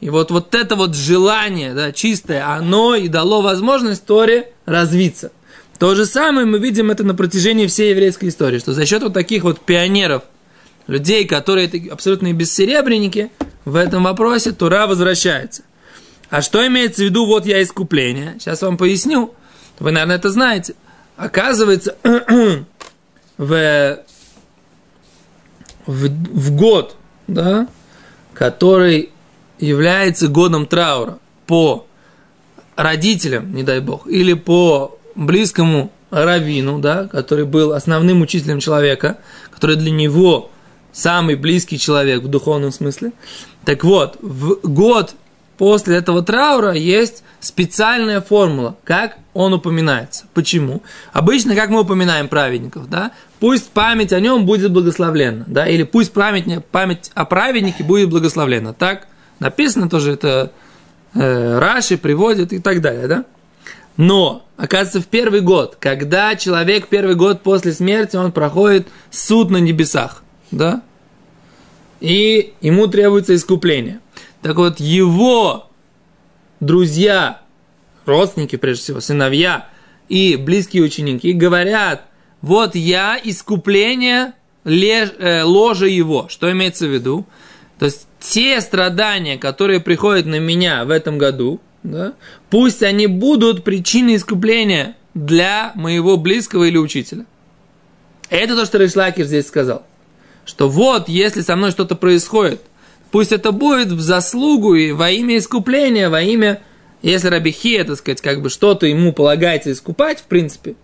И 0.00 0.10
вот, 0.10 0.30
вот 0.30 0.54
это 0.54 0.76
вот 0.76 0.94
желание, 0.94 1.72
да, 1.72 1.90
чистое, 1.90 2.46
оно 2.46 2.94
и 2.94 3.08
дало 3.08 3.40
возможность 3.40 4.04
Торе 4.04 4.52
развиться. 4.66 5.32
То 5.78 5.94
же 5.94 6.04
самое 6.04 6.46
мы 6.46 6.58
видим 6.58 6.90
это 6.90 7.04
на 7.04 7.14
протяжении 7.14 7.66
всей 7.66 7.90
еврейской 7.90 8.28
истории, 8.28 8.58
что 8.58 8.74
за 8.74 8.84
счет 8.84 9.02
вот 9.02 9.14
таких 9.14 9.44
вот 9.44 9.60
пионеров, 9.60 10.22
людей, 10.86 11.26
которые 11.26 11.70
абсолютно 11.90 12.32
бессеребренники, 12.32 13.30
в 13.64 13.76
этом 13.76 14.04
вопросе 14.04 14.52
Тура 14.52 14.86
возвращается. 14.86 15.62
А 16.30 16.42
что 16.42 16.66
имеется 16.66 17.02
в 17.02 17.04
виду, 17.06 17.26
вот 17.26 17.46
я 17.46 17.62
искупление? 17.62 18.36
Сейчас 18.38 18.62
вам 18.62 18.76
поясню. 18.76 19.34
Вы, 19.78 19.90
наверное, 19.90 20.16
это 20.16 20.30
знаете. 20.30 20.74
Оказывается, 21.16 21.96
в, 23.38 23.98
в, 25.86 26.08
в 26.08 26.50
год, 26.56 26.96
да, 27.26 27.68
который 28.32 29.10
является 29.58 30.28
годом 30.28 30.66
траура 30.66 31.18
по 31.46 31.86
родителям, 32.76 33.54
не 33.54 33.62
дай 33.62 33.80
бог, 33.80 34.06
или 34.06 34.32
по 34.32 34.98
близкому 35.14 35.92
раввину, 36.10 36.78
да, 36.78 37.06
который 37.06 37.44
был 37.44 37.72
основным 37.72 38.22
учителем 38.22 38.60
человека, 38.60 39.18
который 39.50 39.76
для 39.76 39.90
него 39.90 40.50
самый 40.94 41.34
близкий 41.34 41.78
человек 41.78 42.22
в 42.22 42.28
духовном 42.28 42.72
смысле. 42.72 43.12
Так 43.66 43.84
вот, 43.84 44.16
в 44.22 44.60
год 44.62 45.14
после 45.58 45.96
этого 45.96 46.22
траура 46.22 46.72
есть 46.72 47.22
специальная 47.40 48.20
формула, 48.20 48.76
как 48.84 49.18
он 49.34 49.52
упоминается. 49.52 50.26
Почему? 50.32 50.82
Обычно, 51.12 51.54
как 51.54 51.68
мы 51.68 51.80
упоминаем 51.80 52.28
праведников, 52.28 52.88
да, 52.88 53.10
пусть 53.40 53.70
память 53.70 54.12
о 54.12 54.20
нем 54.20 54.46
будет 54.46 54.72
благословленна, 54.72 55.44
да, 55.48 55.66
или 55.66 55.82
пусть 55.82 56.12
память, 56.12 56.64
память 56.66 57.10
о 57.14 57.24
праведнике 57.24 57.82
будет 57.82 58.08
благословленна. 58.08 58.72
Так 58.72 59.08
написано 59.40 59.90
тоже, 59.90 60.12
это 60.12 60.52
э, 61.14 61.58
Раши 61.58 61.98
приводит 61.98 62.52
и 62.52 62.60
так 62.60 62.80
далее, 62.80 63.08
да. 63.08 63.24
Но, 63.96 64.44
оказывается, 64.56 65.00
в 65.00 65.06
первый 65.06 65.40
год, 65.40 65.76
когда 65.78 66.34
человек 66.34 66.88
первый 66.88 67.14
год 67.14 67.42
после 67.42 67.72
смерти, 67.72 68.16
он 68.16 68.32
проходит 68.32 68.88
суд 69.10 69.50
на 69.50 69.58
небесах 69.58 70.23
да, 70.54 70.82
и 72.00 72.54
ему 72.60 72.86
требуется 72.86 73.34
искупление. 73.34 74.00
Так 74.42 74.56
вот, 74.56 74.80
его 74.80 75.70
друзья, 76.60 77.40
родственники, 78.06 78.56
прежде 78.56 78.82
всего, 78.82 79.00
сыновья 79.00 79.68
и 80.08 80.36
близкие 80.36 80.82
ученики 80.82 81.32
говорят, 81.32 82.06
вот 82.40 82.74
я 82.74 83.18
искупление 83.22 84.34
э, 84.64 85.42
ложа 85.42 85.86
его. 85.86 86.28
Что 86.28 86.50
имеется 86.52 86.86
в 86.86 86.92
виду? 86.92 87.26
То 87.78 87.86
есть 87.86 88.06
те 88.20 88.60
страдания, 88.60 89.38
которые 89.38 89.80
приходят 89.80 90.26
на 90.26 90.38
меня 90.38 90.84
в 90.84 90.90
этом 90.90 91.18
году, 91.18 91.60
да, 91.82 92.14
пусть 92.50 92.82
они 92.82 93.06
будут 93.06 93.64
причиной 93.64 94.16
искупления 94.16 94.96
для 95.14 95.72
моего 95.74 96.16
близкого 96.16 96.64
или 96.64 96.76
учителя. 96.76 97.26
Это 98.30 98.56
то, 98.56 98.64
что 98.64 98.78
Ришлакер 98.78 99.24
здесь 99.24 99.46
сказал 99.46 99.84
что 100.44 100.68
вот, 100.68 101.08
если 101.08 101.40
со 101.40 101.56
мной 101.56 101.70
что-то 101.70 101.94
происходит, 101.94 102.60
пусть 103.10 103.32
это 103.32 103.52
будет 103.52 103.88
в 103.88 104.00
заслугу 104.00 104.74
и 104.74 104.92
во 104.92 105.10
имя 105.10 105.38
искупления, 105.38 106.10
во 106.10 106.22
имя, 106.22 106.60
если 107.02 107.28
Рабихия, 107.28 107.84
так 107.84 107.96
сказать, 107.96 108.20
как 108.20 108.42
бы 108.42 108.50
что-то 108.50 108.86
ему 108.86 109.12
полагается 109.12 109.72
искупать, 109.72 110.20
в 110.20 110.24
принципе, 110.24 110.74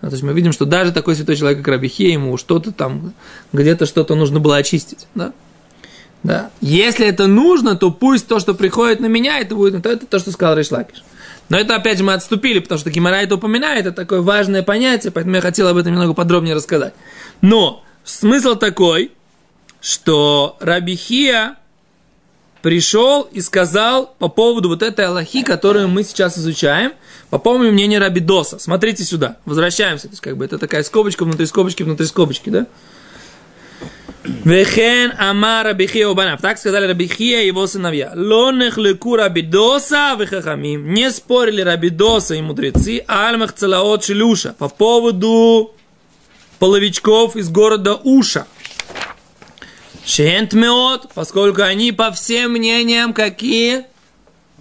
то 0.00 0.08
есть 0.08 0.22
мы 0.22 0.32
видим, 0.32 0.52
что 0.52 0.64
даже 0.64 0.92
такой 0.92 1.16
святой 1.16 1.36
человек, 1.36 1.58
как 1.58 1.68
Рабихия, 1.68 2.12
ему 2.12 2.36
что-то 2.36 2.72
там, 2.72 3.12
где-то 3.52 3.84
что-то 3.86 4.14
нужно 4.14 4.38
было 4.40 4.56
очистить, 4.56 5.06
да? 5.14 5.32
Да. 6.24 6.50
Если 6.60 7.06
это 7.06 7.28
нужно, 7.28 7.76
то 7.76 7.92
пусть 7.92 8.26
то, 8.26 8.40
что 8.40 8.54
приходит 8.54 8.98
на 9.00 9.06
меня, 9.06 9.38
это 9.38 9.54
будет, 9.54 9.82
то 9.82 9.88
это 9.88 10.04
то, 10.06 10.18
что 10.18 10.32
сказал 10.32 10.56
Ришлакиш. 10.56 11.04
Но 11.48 11.56
это 11.56 11.76
опять 11.76 11.98
же 11.98 12.04
мы 12.04 12.12
отступили, 12.14 12.58
потому 12.58 12.78
что 12.78 12.90
Гимара 12.90 13.16
это 13.16 13.36
упоминает, 13.36 13.86
это 13.86 13.96
такое 13.96 14.20
важное 14.20 14.62
понятие, 14.62 15.12
поэтому 15.12 15.36
я 15.36 15.40
хотел 15.40 15.68
об 15.68 15.76
этом 15.76 15.92
немного 15.92 16.14
подробнее 16.14 16.54
рассказать. 16.54 16.92
Но 17.40 17.84
Смысл 18.08 18.54
такой, 18.54 19.12
что 19.82 20.56
Рабихия 20.60 21.56
пришел 22.62 23.28
и 23.30 23.42
сказал 23.42 24.14
по 24.18 24.28
поводу 24.28 24.70
вот 24.70 24.82
этой 24.82 25.04
Аллахи, 25.04 25.42
которую 25.42 25.88
мы 25.88 26.02
сейчас 26.04 26.38
изучаем, 26.38 26.94
по 27.28 27.38
поводу 27.38 27.70
мнения 27.70 27.98
Рабидоса. 27.98 28.58
Смотрите 28.58 29.04
сюда, 29.04 29.36
возвращаемся. 29.44 30.08
То 30.08 30.12
есть, 30.12 30.22
как 30.22 30.38
бы 30.38 30.46
это 30.46 30.56
такая 30.56 30.84
скобочка 30.84 31.24
внутри 31.24 31.44
скобочки, 31.44 31.82
внутри 31.82 32.06
скобочки, 32.06 32.48
да? 32.48 32.66
Вехен 34.24 35.12
ама 35.18 35.62
Рабихия 35.62 36.08
Убанав. 36.08 36.40
Так 36.40 36.56
сказали 36.56 36.86
Рабихия 36.86 37.42
и 37.42 37.48
его 37.48 37.66
сыновья. 37.66 38.12
Лонех 38.16 38.78
леку 38.78 39.16
Рабидоса 39.16 40.16
вехахамим. 40.18 40.94
Не 40.94 41.10
спорили 41.10 41.60
Рабидоса 41.60 42.36
и 42.36 42.40
мудрецы, 42.40 43.04
альмах 43.06 43.52
целаот 43.52 44.04
шелюша. 44.04 44.54
По 44.58 44.70
поводу 44.70 45.74
половичков 46.58 47.36
из 47.36 47.48
города 47.50 47.94
Уша. 47.94 48.46
Шентмеот, 50.04 51.12
поскольку 51.14 51.62
они 51.62 51.92
по 51.92 52.10
всем 52.12 52.52
мнениям 52.52 53.12
какие? 53.12 53.84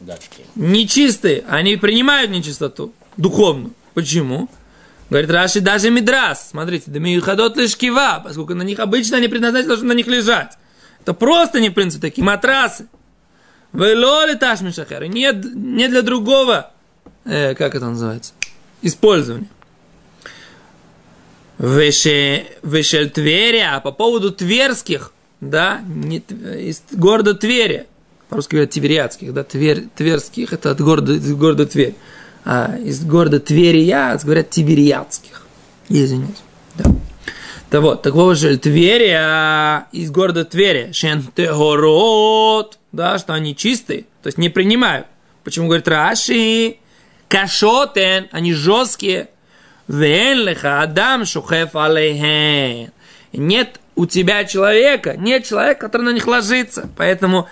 Гадкие. 0.01 0.45
Нечистые. 0.55 1.45
Они 1.47 1.77
принимают 1.77 2.31
нечистоту 2.31 2.93
духовную. 3.15 3.73
Почему? 3.93 4.49
Говорит 5.09 5.29
Раши, 5.31 5.61
даже 5.61 5.89
Мидрас. 5.89 6.49
Смотрите, 6.49 6.91
да 6.91 6.99
миюхадот 6.99 7.55
лишь 7.55 7.77
кива, 7.77 8.21
поскольку 8.23 8.53
на 8.53 8.63
них 8.63 8.79
обычно 8.79 9.17
они 9.17 9.27
предназначены, 9.27 9.75
чтобы 9.75 9.87
на 9.87 9.97
них 9.97 10.07
лежать. 10.07 10.57
Это 11.01 11.13
просто 11.13 11.61
не, 11.61 11.69
в 11.69 11.73
принципе, 11.73 12.09
такие 12.09 12.25
матрасы. 12.25 12.87
Велоли 13.71 14.35
ташмишахер. 14.35 15.05
Нет, 15.05 15.45
не 15.55 15.87
для 15.87 16.01
другого, 16.01 16.71
э, 17.25 17.55
как 17.55 17.75
это 17.75 17.87
называется, 17.87 18.33
использования. 18.81 19.47
Вешель 21.57 23.09
Тверя, 23.09 23.79
по 23.83 23.91
поводу 23.91 24.31
тверских, 24.31 25.11
да, 25.41 25.81
не, 25.87 26.17
из 26.17 26.83
города 26.91 27.33
Твери, 27.33 27.87
по-русски 28.29 28.51
говорят 28.55 28.71
тивериадских, 28.71 29.33
да, 29.33 29.43
Тверь, 29.43 29.87
тверских, 29.95 30.53
это 30.53 30.71
от 30.71 30.81
города, 30.81 31.13
из 31.13 31.33
города 31.33 31.65
Тверь. 31.65 31.95
А 32.45 32.77
из 32.77 33.03
города 33.03 33.39
Тверия 33.39 34.17
говорят 34.23 34.49
тивериадских. 34.49 35.45
Извиняюсь. 35.89 36.37
Да. 36.75 36.91
Так 37.69 37.81
вот, 37.81 38.01
такого 38.01 38.35
же 38.35 38.57
Тверия 38.57 39.87
из 39.91 40.11
города 40.11 40.45
Твери, 40.45 40.91
Шентегород, 40.93 42.79
да, 42.93 43.17
что 43.17 43.33
они 43.33 43.55
чистые, 43.55 44.03
то 44.21 44.27
есть 44.27 44.37
не 44.37 44.49
принимают. 44.49 45.07
Почему 45.43 45.67
говорит 45.67 45.87
Раши? 45.87 46.77
Кашотен, 47.27 48.27
они 48.31 48.53
жесткие. 48.53 49.29
Вен 49.87 50.39
леха 50.39 50.81
адам 50.81 51.25
шухеф 51.25 51.75
алейхен. 51.75 52.91
Нет 53.33 53.79
у 53.95 54.05
тебя 54.05 54.45
человека, 54.45 55.15
нет 55.17 55.45
человека, 55.45 55.81
который 55.81 56.03
на 56.03 56.11
них 56.11 56.27
ложится. 56.27 56.89
Поэтому 56.97 57.47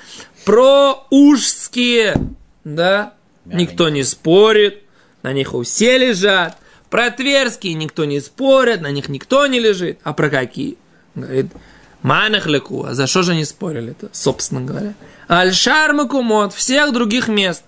про 0.45 1.05
ужские, 1.09 2.15
да, 2.63 3.13
никто 3.45 3.89
не 3.89 4.03
спорит, 4.03 4.83
на 5.23 5.33
них 5.33 5.53
все 5.63 5.97
лежат. 5.97 6.57
Про 6.89 7.09
тверские 7.09 7.73
никто 7.73 8.05
не 8.05 8.19
спорит, 8.19 8.81
на 8.81 8.91
них 8.91 9.09
никто 9.09 9.47
не 9.47 9.59
лежит. 9.59 9.99
А 10.03 10.13
про 10.13 10.29
какие? 10.29 10.77
Говорит, 11.15 11.47
манах 12.03 12.45
леку. 12.45 12.85
А 12.85 12.93
за 12.93 13.07
что 13.07 13.23
же 13.23 13.31
они 13.31 13.43
спорили-то, 13.43 14.09
собственно 14.11 14.61
говоря? 14.61 14.93
Альшар 15.27 15.93
Макумот, 15.93 16.53
всех 16.53 16.93
других 16.93 17.27
мест. 17.27 17.63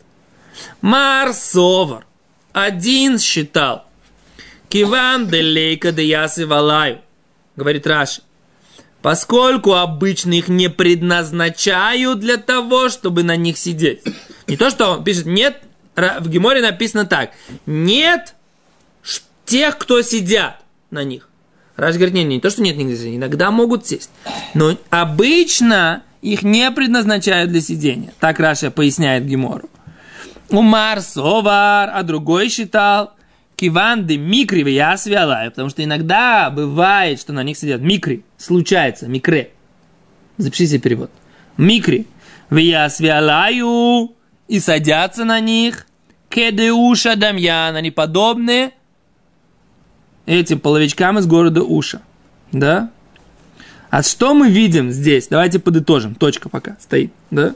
Марсовар. 0.82 2.06
Один 2.54 3.18
считал. 3.18 3.87
Киван 4.70 5.28
делейка 5.28 5.92
де 5.92 6.04
ясы 6.04 6.46
валаю. 6.46 7.00
Говорит 7.56 7.88
Раши. 7.88 8.22
Поскольку 9.02 9.74
обычно 9.74 10.34
их 10.34 10.50
не 10.50 10.70
предназначают 10.70 12.20
для 12.20 12.38
того, 12.38 12.90
чтобы 12.90 13.24
на 13.24 13.36
них 13.36 13.58
сидеть. 13.58 14.02
Не 14.48 14.58
то, 14.58 14.70
что 14.70 14.92
он 14.92 15.04
пишет, 15.04 15.26
нет, 15.26 15.62
в 15.96 16.28
Геморе 16.30 16.62
написано 16.62 17.06
так. 17.06 17.32
Нет 17.66 18.36
тех, 19.46 19.78
кто 19.78 20.02
сидят 20.02 20.62
на 20.92 21.04
них. 21.04 21.30
Раш 21.76 21.96
говорит, 21.96 22.16
нет, 22.16 22.28
не 22.28 22.40
то, 22.40 22.50
что 22.50 22.62
нет 22.62 22.76
нигде 22.76 23.16
иногда 23.16 23.52
могут 23.52 23.88
сесть. 23.88 24.10
Но 24.54 24.78
обычно 24.90 26.04
их 26.22 26.42
не 26.44 26.70
предназначают 26.72 27.52
для 27.52 27.62
сидения. 27.62 28.14
Так 28.20 28.40
Раша 28.40 28.72
поясняет 28.72 29.26
Гемору. 29.26 29.70
Умар 30.50 31.02
Совар, 31.02 31.92
а 31.94 32.04
другой 32.04 32.50
считал, 32.50 33.14
Киванды 33.58 34.18
микри 34.18 34.64
в 34.64 34.68
ясвиалаю, 34.68 35.50
потому 35.50 35.70
что 35.70 35.84
иногда 35.84 36.52
бывает, 36.52 37.20
что 37.20 37.34
на 37.34 37.42
них 37.42 37.58
сидят 37.58 37.82
микри, 37.82 38.24
случается, 38.38 39.08
микре. 39.08 39.50
Запишите 40.38 40.78
перевод. 40.78 41.10
Микри 41.58 42.06
в 42.52 42.58
ясвиалаю 42.58 44.16
и 44.48 44.60
садятся 44.60 45.26
на 45.26 45.40
них. 45.40 45.88
Кедеуша 46.30 47.16
дамьян, 47.16 47.76
они 47.76 47.90
подобны 47.90 48.74
этим 50.28 50.60
половичкам 50.60 51.18
из 51.18 51.26
города 51.26 51.64
Уша. 51.64 52.02
Да? 52.52 52.92
А 53.90 54.04
что 54.04 54.36
мы 54.36 54.52
видим 54.52 54.92
здесь? 54.92 55.30
Давайте 55.30 55.58
подытожим. 55.58 56.14
Точка 56.14 56.48
пока 56.48 56.78
стоит. 56.80 57.12
Да? 57.32 57.56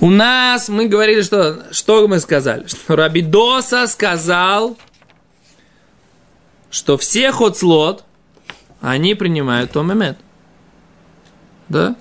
У 0.00 0.10
нас 0.10 0.68
мы 0.68 0.86
говорили, 0.86 1.22
что, 1.22 1.72
что 1.72 2.06
мы 2.08 2.20
сказали? 2.20 2.66
Что 2.66 2.96
Рабидоса 2.96 3.86
сказал, 3.86 4.76
что 6.70 6.98
все 6.98 7.32
хоцлот, 7.32 8.04
они 8.80 9.14
принимают 9.14 9.72
Томемет. 9.72 10.18
Да? 11.68 11.96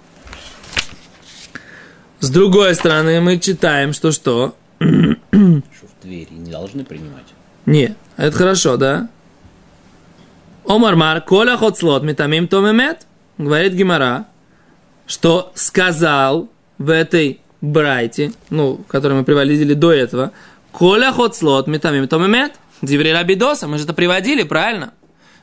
С 2.19 2.29
другой 2.29 2.75
стороны, 2.75 3.21
мы 3.21 3.39
читаем, 3.39 3.93
что 3.93 4.11
что? 4.11 4.55
Что 4.79 5.87
в 5.87 6.01
Твери 6.01 6.33
не 6.33 6.51
должны 6.51 6.83
принимать. 6.83 7.25
Не, 7.65 7.95
это 8.17 8.35
хорошо, 8.35 8.77
да? 8.77 9.09
Омар 10.67 10.95
Мар, 10.95 11.21
коля 11.21 11.57
хоцлот 11.57 12.03
метамим 12.03 12.47
томемет, 12.47 13.05
говорит 13.37 13.73
Гимара, 13.73 14.27
что 15.05 15.51
сказал 15.55 16.49
в 16.77 16.89
этой 16.89 17.41
Брайте, 17.63 18.33
ну, 18.49 18.81
который 18.89 19.13
мы 19.13 19.23
приводили 19.23 19.73
до 19.73 19.93
этого, 19.93 20.33
Коля 20.73 21.13
хоцлот 21.13 21.65
метамим 21.67 22.09
томемет, 22.09 22.55
Диври 22.81 23.13
Рабидоса, 23.13 23.69
мы 23.69 23.77
же 23.77 23.85
это 23.85 23.93
приводили, 23.93 24.43
правильно? 24.43 24.91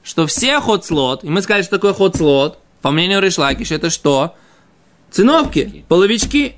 Что 0.02 0.26
все 0.26 0.60
хоцлот, 0.60 1.24
и 1.24 1.30
мы 1.30 1.40
сказали, 1.40 1.62
что 1.62 1.76
такое 1.76 1.94
хоцлот, 1.94 2.58
по 2.82 2.90
мнению 2.90 3.22
Ришлакиш, 3.22 3.70
это 3.70 3.88
что? 3.88 4.36
Циновки, 5.10 5.86
половички. 5.88 6.56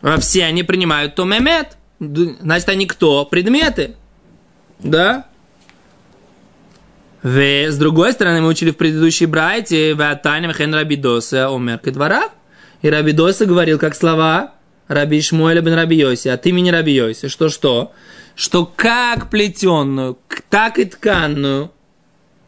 А 0.00 0.18
все 0.18 0.46
они 0.46 0.62
принимают 0.62 1.14
томемет. 1.14 1.76
Значит, 1.98 2.70
они 2.70 2.86
кто? 2.86 3.26
Предметы. 3.26 3.96
Да? 4.78 5.26
В, 7.22 7.38
с 7.68 7.76
другой 7.76 8.14
стороны, 8.14 8.40
мы 8.40 8.48
учили 8.48 8.70
в 8.70 8.78
предыдущей 8.78 9.26
брайте, 9.26 9.92
в 9.92 10.00
Атане 10.00 10.54
Хен 10.54 10.74
Рабидоса 10.74 11.54
Омер 11.54 11.80
двора. 11.84 12.30
И 12.80 12.88
Рабидоса 12.88 13.44
говорил 13.44 13.78
как 13.78 13.94
слова 13.94 14.54
Раби 14.90 15.20
Шмуэля 15.20 15.60
бен 15.60 15.74
Раби 15.74 15.94
Йоси, 15.94 16.26
от 16.26 16.44
имени 16.46 16.70
Раби 16.70 16.92
Йоси, 16.92 17.28
что 17.28 17.48
что? 17.48 17.92
Что 18.34 18.66
как 18.66 19.30
плетенную, 19.30 20.18
так 20.48 20.80
и 20.80 20.84
тканную 20.84 21.70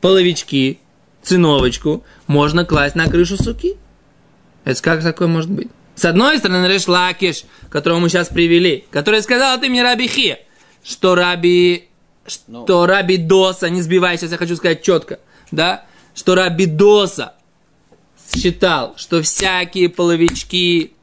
половички, 0.01 0.81
циновочку 1.23 2.05
можно 2.27 2.65
класть 2.65 2.97
на 2.97 3.09
крышу 3.09 3.41
суки. 3.41 3.77
Это 4.65 4.83
как 4.83 5.05
такое 5.05 5.29
может 5.29 5.53
быть? 5.53 5.69
С 5.95 6.05
одной 6.05 6.39
стороны, 6.39 6.67
Реш 6.67 6.89
Лакиш, 6.89 7.45
которого 7.71 8.01
мы 8.01 8.09
сейчас 8.09 8.29
привели, 8.29 8.87
который 8.91 9.23
сказал 9.23 9.55
от 9.55 9.63
имени 9.63 9.79
Раби 9.79 10.09
Хи, 10.09 10.37
что 10.83 11.15
Раби, 11.15 11.91
что 12.27 12.65
no. 12.67 12.87
Раби 12.87 13.19
Доса, 13.19 13.71
не 13.71 13.83
сбивай, 13.83 14.19
сейчас 14.19 14.33
я 14.33 14.37
хочу 14.37 14.57
сказать 14.57 14.83
четко, 14.83 15.21
да, 15.53 15.85
что 16.13 16.35
Раби 16.35 16.67
Доса 16.67 17.35
считал, 18.35 18.95
что 18.97 19.23
всякие 19.23 19.89
половички 19.89 20.95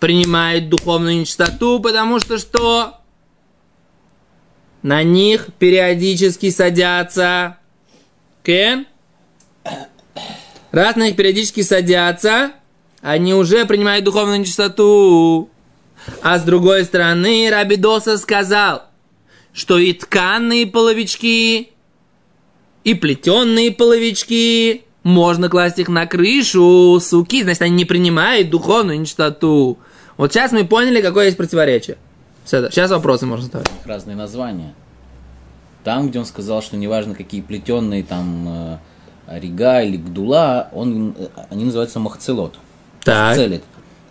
принимает 0.00 0.68
духовную 0.68 1.20
нечистоту, 1.20 1.80
потому 1.80 2.20
что 2.20 2.38
что? 2.38 2.98
На 4.82 5.02
них 5.02 5.48
периодически 5.58 6.50
садятся. 6.50 7.58
Кен? 8.44 8.86
Раз 10.70 10.96
на 10.96 11.06
них 11.06 11.16
периодически 11.16 11.62
садятся, 11.62 12.52
они 13.00 13.34
уже 13.34 13.64
принимают 13.64 14.04
духовную 14.04 14.40
нечистоту. 14.40 15.50
А 16.22 16.38
с 16.38 16.42
другой 16.42 16.84
стороны, 16.84 17.48
Рабидоса 17.50 18.18
сказал, 18.18 18.84
что 19.52 19.78
и 19.78 19.92
тканные 19.92 20.66
половички, 20.66 21.70
и 22.84 22.94
плетенные 22.94 23.72
половички, 23.72 24.84
можно 25.02 25.48
класть 25.48 25.78
их 25.78 25.88
на 25.88 26.06
крышу, 26.06 27.00
суки, 27.00 27.42
значит, 27.42 27.62
они 27.62 27.76
не 27.76 27.84
принимают 27.84 28.50
духовную 28.50 29.00
нечистоту. 29.00 29.78
Вот 30.18 30.32
сейчас 30.32 30.52
мы 30.52 30.66
поняли, 30.66 31.00
какое 31.00 31.26
есть 31.26 31.38
противоречие. 31.38 31.96
Сейчас 32.44 32.90
вопросы 32.90 33.24
можно 33.24 33.46
задавать. 33.46 33.70
Разные 33.86 34.16
названия. 34.16 34.74
Там, 35.84 36.10
где 36.10 36.18
он 36.18 36.26
сказал, 36.26 36.60
что 36.60 36.76
неважно, 36.76 37.14
какие 37.14 37.40
плетенные 37.40 38.02
там 38.02 38.80
э, 39.28 39.38
рига 39.38 39.80
или 39.80 39.96
гдула, 39.96 40.68
он, 40.72 41.14
э, 41.16 41.28
они 41.50 41.64
называются 41.64 42.00
махцелот. 42.00 42.56
Так. 43.04 43.28
Махцелит. 43.28 43.62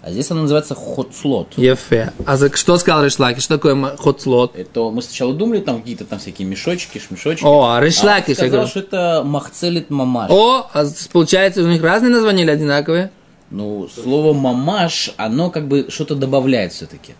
А 0.01 0.11
здесь 0.11 0.31
она 0.31 0.43
называется 0.43 0.75
хотслот. 0.75 1.49
Ефе. 1.57 2.13
А 2.25 2.37
за 2.37 2.55
что 2.55 2.77
сказал 2.77 3.03
Ришлаки? 3.03 3.41
Что 3.41 3.57
такое 3.57 3.97
хотслот? 3.97 4.55
Это 4.55 4.89
мы 4.89 5.01
сначала 5.01 5.33
думали, 5.33 5.59
там 5.59 5.81
какие-то 5.81 6.05
там 6.05 6.19
всякие 6.19 6.47
мешочки, 6.47 6.99
шмешочки. 6.99 7.43
О, 7.43 7.73
а 7.73 7.81
Ришлаки 7.81 8.31
а 8.31 8.35
сказал, 8.35 8.67
что 8.67 8.79
это 8.79 9.23
махцелит 9.25 9.89
мамаш. 9.89 10.31
О, 10.31 10.69
а 10.71 10.85
получается 11.11 11.61
у 11.63 11.67
них 11.67 11.83
разные 11.83 12.11
названия 12.11 12.43
или 12.43 12.51
одинаковые? 12.51 13.11
Ну, 13.49 13.87
слово 13.87 14.33
мамаш, 14.33 15.11
оно 15.17 15.49
как 15.49 15.67
бы 15.67 15.87
что-то 15.89 16.15
добавляет 16.15 16.73
все-таки. 16.73 17.13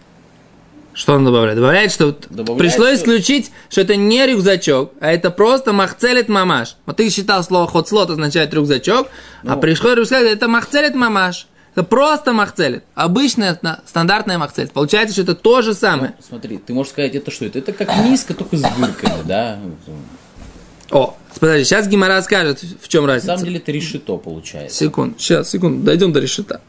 Что 0.93 1.13
он 1.13 1.23
добавляет? 1.23 1.57
Добавляет, 1.57 1.91
что 1.91 2.17
добавляет, 2.29 2.57
пришлось 2.57 2.97
что... 2.99 3.11
исключить, 3.11 3.51
что 3.69 3.81
это 3.81 3.95
не 3.95 4.25
рюкзачок, 4.25 4.93
а 4.99 5.11
это 5.11 5.29
просто 5.29 5.71
махцелит 5.71 6.27
мамаш. 6.27 6.75
Вот 6.87 6.97
ты 6.97 7.09
считал 7.11 7.43
слово 7.43 7.67
хотслот 7.67 8.09
означает 8.09 8.51
рюкзачок, 8.53 9.07
а 9.07 9.45
ну, 9.45 9.53
а 9.53 9.57
пришлось 9.57 10.07
сказать, 10.07 10.33
это 10.33 10.47
махцелит 10.47 10.95
мамаш. 10.95 11.47
Это 11.75 11.83
просто 11.83 12.33
махцелит. 12.33 12.83
Обычная, 12.95 13.59
стандартная 13.85 14.39
махцелит. 14.39 14.71
Получается, 14.71 15.13
что 15.13 15.21
это 15.21 15.35
то 15.35 15.61
же 15.61 15.75
самое. 15.75 16.15
Ну, 16.17 16.25
смотри, 16.27 16.57
ты 16.57 16.73
можешь 16.73 16.91
сказать, 16.91 17.13
это 17.13 17.29
что? 17.29 17.45
Это, 17.45 17.59
это 17.59 17.71
как 17.71 17.95
миска, 18.03 18.33
только 18.33 18.57
с 18.57 18.61
дырками, 18.61 19.21
да? 19.25 19.59
О, 20.89 21.15
подожди, 21.39 21.65
сейчас 21.65 21.87
Гимара 21.87 22.21
скажет, 22.21 22.63
в 22.81 22.87
чем 22.87 23.05
разница. 23.05 23.27
На 23.27 23.37
самом 23.37 23.45
деле 23.45 23.59
это 23.59 23.71
решето 23.71 24.17
получается. 24.17 24.77
Секунд, 24.77 25.19
сейчас, 25.19 25.49
секунду, 25.49 25.83
дойдем 25.83 26.13
до 26.13 26.19
решета. 26.19 26.61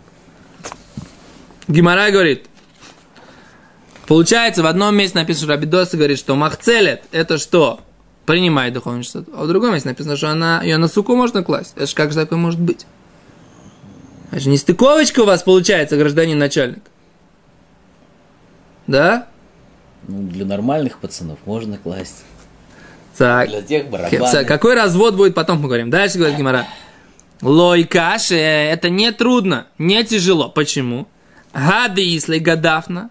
Гимара 1.68 2.10
говорит, 2.10 2.46
получается, 4.06 4.62
в 4.62 4.66
одном 4.66 4.96
месте 4.96 5.18
написано, 5.18 5.44
что 5.44 5.52
Рабидоса 5.54 5.96
говорит, 5.96 6.18
что 6.18 6.34
махцелет– 6.34 7.02
это 7.12 7.38
что? 7.38 7.80
Принимает 8.24 8.74
духовную 8.74 9.04
чистоту. 9.04 9.30
А 9.34 9.44
в 9.44 9.48
другом 9.48 9.72
месте 9.72 9.88
написано, 9.88 10.16
что 10.16 10.30
она, 10.30 10.62
ее 10.62 10.78
на 10.78 10.88
суку 10.88 11.14
можно 11.14 11.42
класть. 11.42 11.72
Это 11.76 11.86
же 11.86 11.94
как 11.94 12.12
же 12.12 12.16
такое 12.18 12.38
может 12.38 12.60
быть? 12.60 12.86
Это 14.30 14.40
же 14.40 14.50
не 14.50 14.58
стыковочка 14.58 15.20
у 15.20 15.24
вас 15.24 15.42
получается, 15.42 15.96
гражданин 15.96 16.38
начальник. 16.38 16.82
Да? 18.86 19.28
Ну, 20.06 20.22
для 20.22 20.46
нормальных 20.46 20.98
пацанов 20.98 21.38
можно 21.44 21.76
класть. 21.76 22.24
Так. 23.18 23.48
Для 23.48 23.62
тех 23.62 23.88
барабанных. 23.88 24.46
Какой 24.46 24.74
развод 24.74 25.16
будет, 25.16 25.34
потом 25.34 25.60
поговорим. 25.60 25.90
Дальше 25.90 26.18
говорит 26.18 26.38
Гимара. 26.38 26.66
Лой 27.42 27.84
каши, 27.84 28.36
это 28.36 28.90
не 28.90 29.12
трудно, 29.12 29.66
не 29.78 30.02
тяжело. 30.04 30.48
Почему? 30.48 31.06
Гады, 31.52 32.00
если 32.02 32.38
гадафна. 32.38 33.10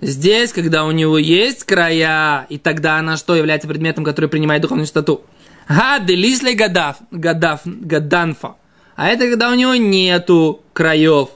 Здесь, 0.00 0.52
когда 0.52 0.84
у 0.84 0.92
него 0.92 1.18
есть 1.18 1.64
края, 1.64 2.46
и 2.48 2.58
тогда 2.58 2.98
она 2.98 3.16
что 3.16 3.34
является 3.34 3.66
предметом, 3.66 4.04
который 4.04 4.30
принимает 4.30 4.62
духовную 4.62 4.86
чистоту? 4.86 5.22
Гады, 5.68 6.14
лисли 6.14 6.52
гадаф, 6.52 6.98
гадаф, 7.10 7.62
гаданфа. 7.64 8.54
А 8.94 9.08
это 9.08 9.28
когда 9.28 9.50
у 9.50 9.54
него 9.54 9.74
нету 9.74 10.62
краев. 10.72 11.30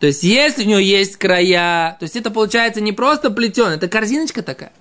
То 0.00 0.06
есть, 0.06 0.22
если 0.22 0.64
у 0.64 0.68
него 0.68 0.78
есть 0.78 1.16
края, 1.16 1.96
то 1.98 2.04
есть 2.04 2.16
это 2.16 2.30
получается 2.30 2.80
не 2.80 2.92
просто 2.92 3.30
плетен, 3.30 3.68
это 3.68 3.86
корзиночка 3.86 4.42
такая. 4.42 4.72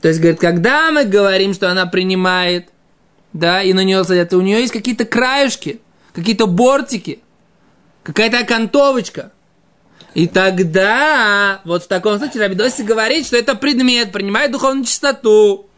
То 0.00 0.08
есть, 0.08 0.20
говорит, 0.20 0.40
когда 0.40 0.90
мы 0.90 1.04
говорим, 1.04 1.54
что 1.54 1.70
она 1.70 1.86
принимает, 1.86 2.68
да, 3.32 3.62
и 3.62 3.72
на 3.72 3.84
нее 3.84 4.04
садятся, 4.04 4.38
у 4.38 4.42
нее 4.42 4.60
есть 4.60 4.72
какие-то 4.72 5.04
краюшки, 5.04 5.80
какие-то 6.12 6.46
бортики, 6.46 7.20
какая-то 8.02 8.38
окантовочка. 8.38 9.32
И 10.14 10.26
тогда, 10.26 11.60
вот 11.64 11.84
в 11.84 11.88
таком 11.88 12.18
случае, 12.18 12.42
Рабидоси 12.42 12.82
говорит, 12.82 13.26
что 13.26 13.36
это 13.36 13.54
предмет, 13.54 14.12
принимает 14.12 14.52
духовную 14.52 14.84
чистоту. 14.84 15.68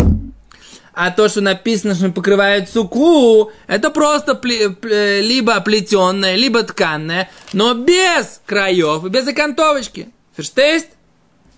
А 0.93 1.11
то, 1.11 1.29
что 1.29 1.41
написано, 1.41 1.95
что 1.95 2.11
покрывает 2.11 2.69
суку, 2.69 3.53
это 3.67 3.91
просто 3.91 4.33
пле- 4.33 4.75
пле- 4.75 5.21
либо 5.21 5.59
плетенное, 5.61 6.35
либо 6.35 6.63
тканное, 6.63 7.31
но 7.53 7.75
без 7.75 8.41
краев 8.45 9.05
и 9.05 9.09
без 9.09 9.27
окантовочки. 9.27 10.09
Ферштейст? 10.37 10.89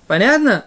Понятно? 0.07 0.65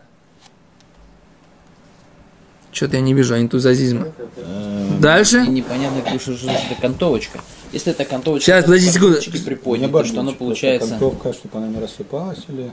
Что-то 2.76 2.98
я 2.98 3.02
не 3.02 3.14
вижу 3.14 3.36
энтузиазма. 3.38 4.08
Эм, 4.38 5.00
Дальше? 5.00 5.44
И 5.46 5.48
непонятно, 5.48 6.02
что, 6.20 6.36
что 6.36 6.46
значит 6.46 6.74
окантовочка. 6.78 7.40
Если 7.72 7.94
это 7.94 8.04
окантовочка, 8.04 8.46
Сейчас, 8.46 8.66
то 8.66 8.72
подожди 8.72 8.92
секунду. 8.92 9.18
приподнята, 9.46 10.04
что 10.04 10.20
она 10.20 10.24
бабушка, 10.32 10.40
получается... 10.40 10.88
Окантовка, 10.96 11.32
чтобы 11.34 11.58
она 11.58 11.68
не 11.70 11.80
рассыпалась 11.80 12.40
или... 12.50 12.72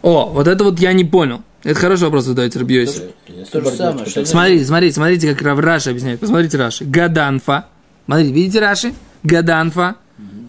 О, 0.00 0.30
вот 0.30 0.48
это 0.48 0.64
вот 0.64 0.80
я 0.80 0.94
не 0.94 1.04
понял. 1.04 1.42
Это 1.64 1.78
хороший 1.78 2.04
вопрос 2.04 2.24
задаете, 2.24 2.58
Рабьёси. 2.60 3.10
То 3.52 3.60
же 3.60 3.70
самое, 3.72 4.06
что- 4.06 4.24
Смотрите, 4.24 4.64
смотрите, 4.64 4.94
смотрите, 4.94 5.34
как 5.34 5.58
Раши 5.58 5.90
объясняет. 5.90 6.18
Посмотрите 6.20 6.56
Раши. 6.56 6.84
Гаданфа. 6.86 7.66
Смотрите, 8.06 8.32
видите 8.32 8.58
Раши? 8.60 8.94
Гаданфа. 9.22 9.96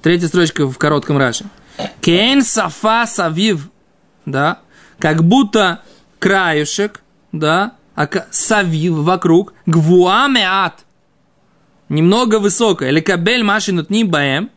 Третья 0.01 0.27
строчка 0.27 0.65
в 0.65 0.77
коротком 0.77 1.17
Раши. 1.17 1.43
Кейн 2.01 2.41
сафа 2.41 3.05
савив. 3.05 3.69
Да. 4.25 4.59
Как 4.97 5.23
будто 5.23 5.81
краюшек, 6.19 7.01
да, 7.31 7.73
савив 8.31 8.93
вокруг, 8.93 9.53
гвуамеат. 9.65 10.85
Немного 11.89 12.39
высокая. 12.39 12.89
Или 12.89 13.01
кабель 13.01 13.43
машинут 13.43 13.89
баем. 14.03 14.49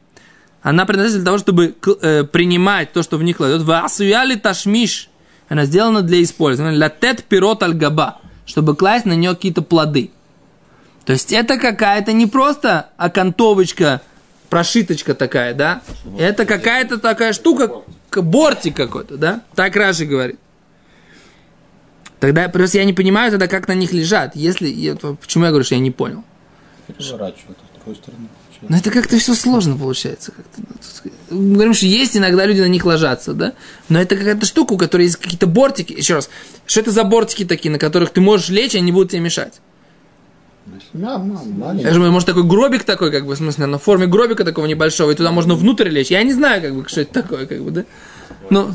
Она 0.62 0.84
предназначена 0.86 1.22
для 1.22 1.26
того, 1.26 1.38
чтобы 1.38 1.74
э, 2.02 2.24
принимать 2.24 2.92
то, 2.92 3.02
что 3.02 3.18
в 3.18 3.22
них 3.22 3.36
кладет. 3.36 3.62
Васуяли 3.62 4.36
ташмиш. 4.36 5.10
Она 5.48 5.64
сделана 5.64 6.02
для 6.02 6.22
использования. 6.22 6.78
Латет 6.78 7.24
пирот 7.24 7.62
аль 7.62 7.74
габа. 7.74 8.20
Чтобы 8.46 8.74
класть 8.74 9.04
на 9.04 9.12
нее 9.12 9.34
какие-то 9.34 9.62
плоды. 9.62 10.10
То 11.04 11.12
есть 11.12 11.32
это 11.32 11.56
какая-то 11.56 12.12
не 12.12 12.26
просто 12.26 12.90
окантовочка, 12.96 14.02
прошиточка 14.50 15.14
такая, 15.14 15.54
да? 15.54 15.82
Это 16.18 16.44
какая-то 16.44 16.98
такая 16.98 17.32
штука, 17.32 17.70
бортик 18.12 18.76
какой-то, 18.76 19.16
да? 19.16 19.42
Так 19.54 19.76
Раши 19.76 20.04
говорит. 20.04 20.40
Тогда 22.20 22.48
просто 22.48 22.78
я 22.78 22.84
не 22.84 22.92
понимаю 22.94 23.30
тогда, 23.30 23.46
как 23.46 23.68
на 23.68 23.72
них 23.74 23.92
лежат. 23.92 24.34
Если, 24.36 24.68
я- 24.68 24.96
почему 24.96 25.44
я 25.44 25.50
говорю, 25.50 25.64
что 25.64 25.74
я 25.74 25.80
не 25.80 25.90
понял? 25.90 26.24
переворачивают 26.86 27.58
с 27.58 27.74
другой 27.76 27.96
стороны. 27.96 28.28
Но 28.68 28.76
это 28.78 28.90
как-то 28.90 29.18
все 29.18 29.34
сложно 29.34 29.76
получается. 29.76 30.32
Как-то, 30.32 30.62
ну, 31.30 31.38
Мы 31.38 31.54
говорим, 31.54 31.74
что 31.74 31.84
есть 31.86 32.16
иногда 32.16 32.46
люди 32.46 32.60
на 32.60 32.68
них 32.68 32.84
ложатся, 32.86 33.34
да? 33.34 33.52
Но 33.90 34.00
это 34.00 34.16
какая-то 34.16 34.46
штука, 34.46 34.72
у 34.72 34.78
которой 34.78 35.02
есть 35.02 35.16
какие-то 35.16 35.46
бортики. 35.46 35.92
Еще 35.92 36.14
раз, 36.14 36.30
что 36.64 36.80
это 36.80 36.90
за 36.92 37.04
бортики 37.04 37.44
такие, 37.44 37.70
на 37.70 37.78
которых 37.78 38.10
ты 38.10 38.20
можешь 38.22 38.48
лечь, 38.48 38.74
и 38.74 38.78
они 38.78 38.92
будут 38.92 39.10
тебе 39.10 39.20
мешать? 39.20 39.60
Да, 40.94 41.18
ма- 41.18 41.42
Я 41.44 41.50
маленький. 41.54 41.90
же, 41.90 42.00
может, 42.10 42.26
такой 42.26 42.44
гробик 42.44 42.84
такой, 42.84 43.12
как 43.12 43.26
бы, 43.26 43.34
в 43.34 43.36
смысле, 43.36 43.66
на 43.66 43.78
форме 43.78 44.06
гробика 44.06 44.44
такого 44.44 44.66
небольшого, 44.66 45.10
и 45.10 45.14
туда 45.14 45.32
можно 45.32 45.54
внутрь 45.54 45.88
лечь. 45.90 46.10
Я 46.10 46.22
не 46.22 46.32
знаю, 46.32 46.62
как 46.62 46.74
бы, 46.74 46.88
что 46.88 47.02
это 47.02 47.12
такое, 47.22 47.46
как 47.46 47.60
бы, 47.62 47.70
да? 47.70 47.84
Ну, 48.50 48.70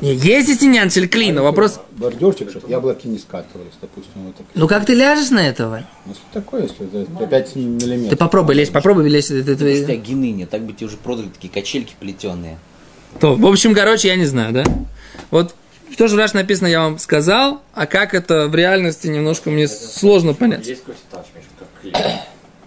не, 0.00 0.14
есть 0.14 0.48
и 0.48 0.54
синян 0.54 0.90
клин, 0.90 1.36
но 1.36 1.44
вопрос... 1.44 1.80
Бордюрчик, 1.92 2.50
чтобы 2.50 2.68
яблоки 2.68 3.06
не 3.06 3.18
скатывались, 3.18 3.72
допустим. 3.80 4.12
Вот 4.26 4.36
так. 4.36 4.46
Ну, 4.54 4.66
как 4.66 4.86
ты 4.86 4.94
ляжешь 4.94 5.30
на 5.30 5.46
этого? 5.46 5.86
Ну, 6.04 6.14
что 6.14 6.22
такое, 6.32 6.62
если 6.62 7.02
это 7.02 7.26
5 7.26 7.56
миллиметров? 7.56 8.10
Ты 8.10 8.16
попробуй 8.16 8.54
лечь, 8.54 8.70
попробуй 8.70 9.08
лечь. 9.08 9.30
это- 9.30 9.52
это- 9.52 9.66
Если 9.66 9.84
тебя 9.84 9.96
гены 9.96 10.46
так 10.46 10.62
бы 10.62 10.72
тебе 10.72 10.86
уже 10.88 10.96
продали 10.96 11.28
такие 11.28 11.52
качельки 11.52 11.94
плетеные. 11.98 12.58
То, 13.20 13.34
в 13.36 13.46
общем, 13.46 13.74
короче, 13.74 14.08
я 14.08 14.16
не 14.16 14.26
знаю, 14.26 14.52
да? 14.52 14.64
Вот 15.30 15.54
что 15.92 16.08
же 16.08 16.16
в 16.16 16.18
Раш 16.18 16.32
написано, 16.32 16.66
я 16.66 16.80
вам 16.82 16.98
сказал, 16.98 17.62
а 17.72 17.86
как 17.86 18.14
это 18.14 18.48
в 18.48 18.54
реальности 18.54 19.06
немножко 19.06 19.50
мне 19.50 19.68
сложно 19.68 20.34
понять. 20.34 20.66
Есть 20.66 20.80
какой-то 20.80 21.24
Миша, 21.36 21.46
как 21.56 21.68
клин. 21.80 21.94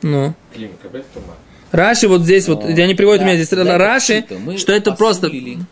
Ну. 0.02 0.34
Клин, 0.54 0.72
кабель 0.82 1.04
тума. 1.14 1.36
Раши 1.72 2.08
вот 2.08 2.22
здесь, 2.22 2.48
вот, 2.48 2.64
я 2.64 2.88
не 2.88 2.96
приводят 2.96 3.24
у 3.24 3.26
меня 3.26 3.36
здесь 3.36 3.50
Да, 3.50 3.78
Раши, 3.78 4.14
это 4.14 4.58
что 4.58 4.72
это 4.72 4.94
просто... 4.94 5.30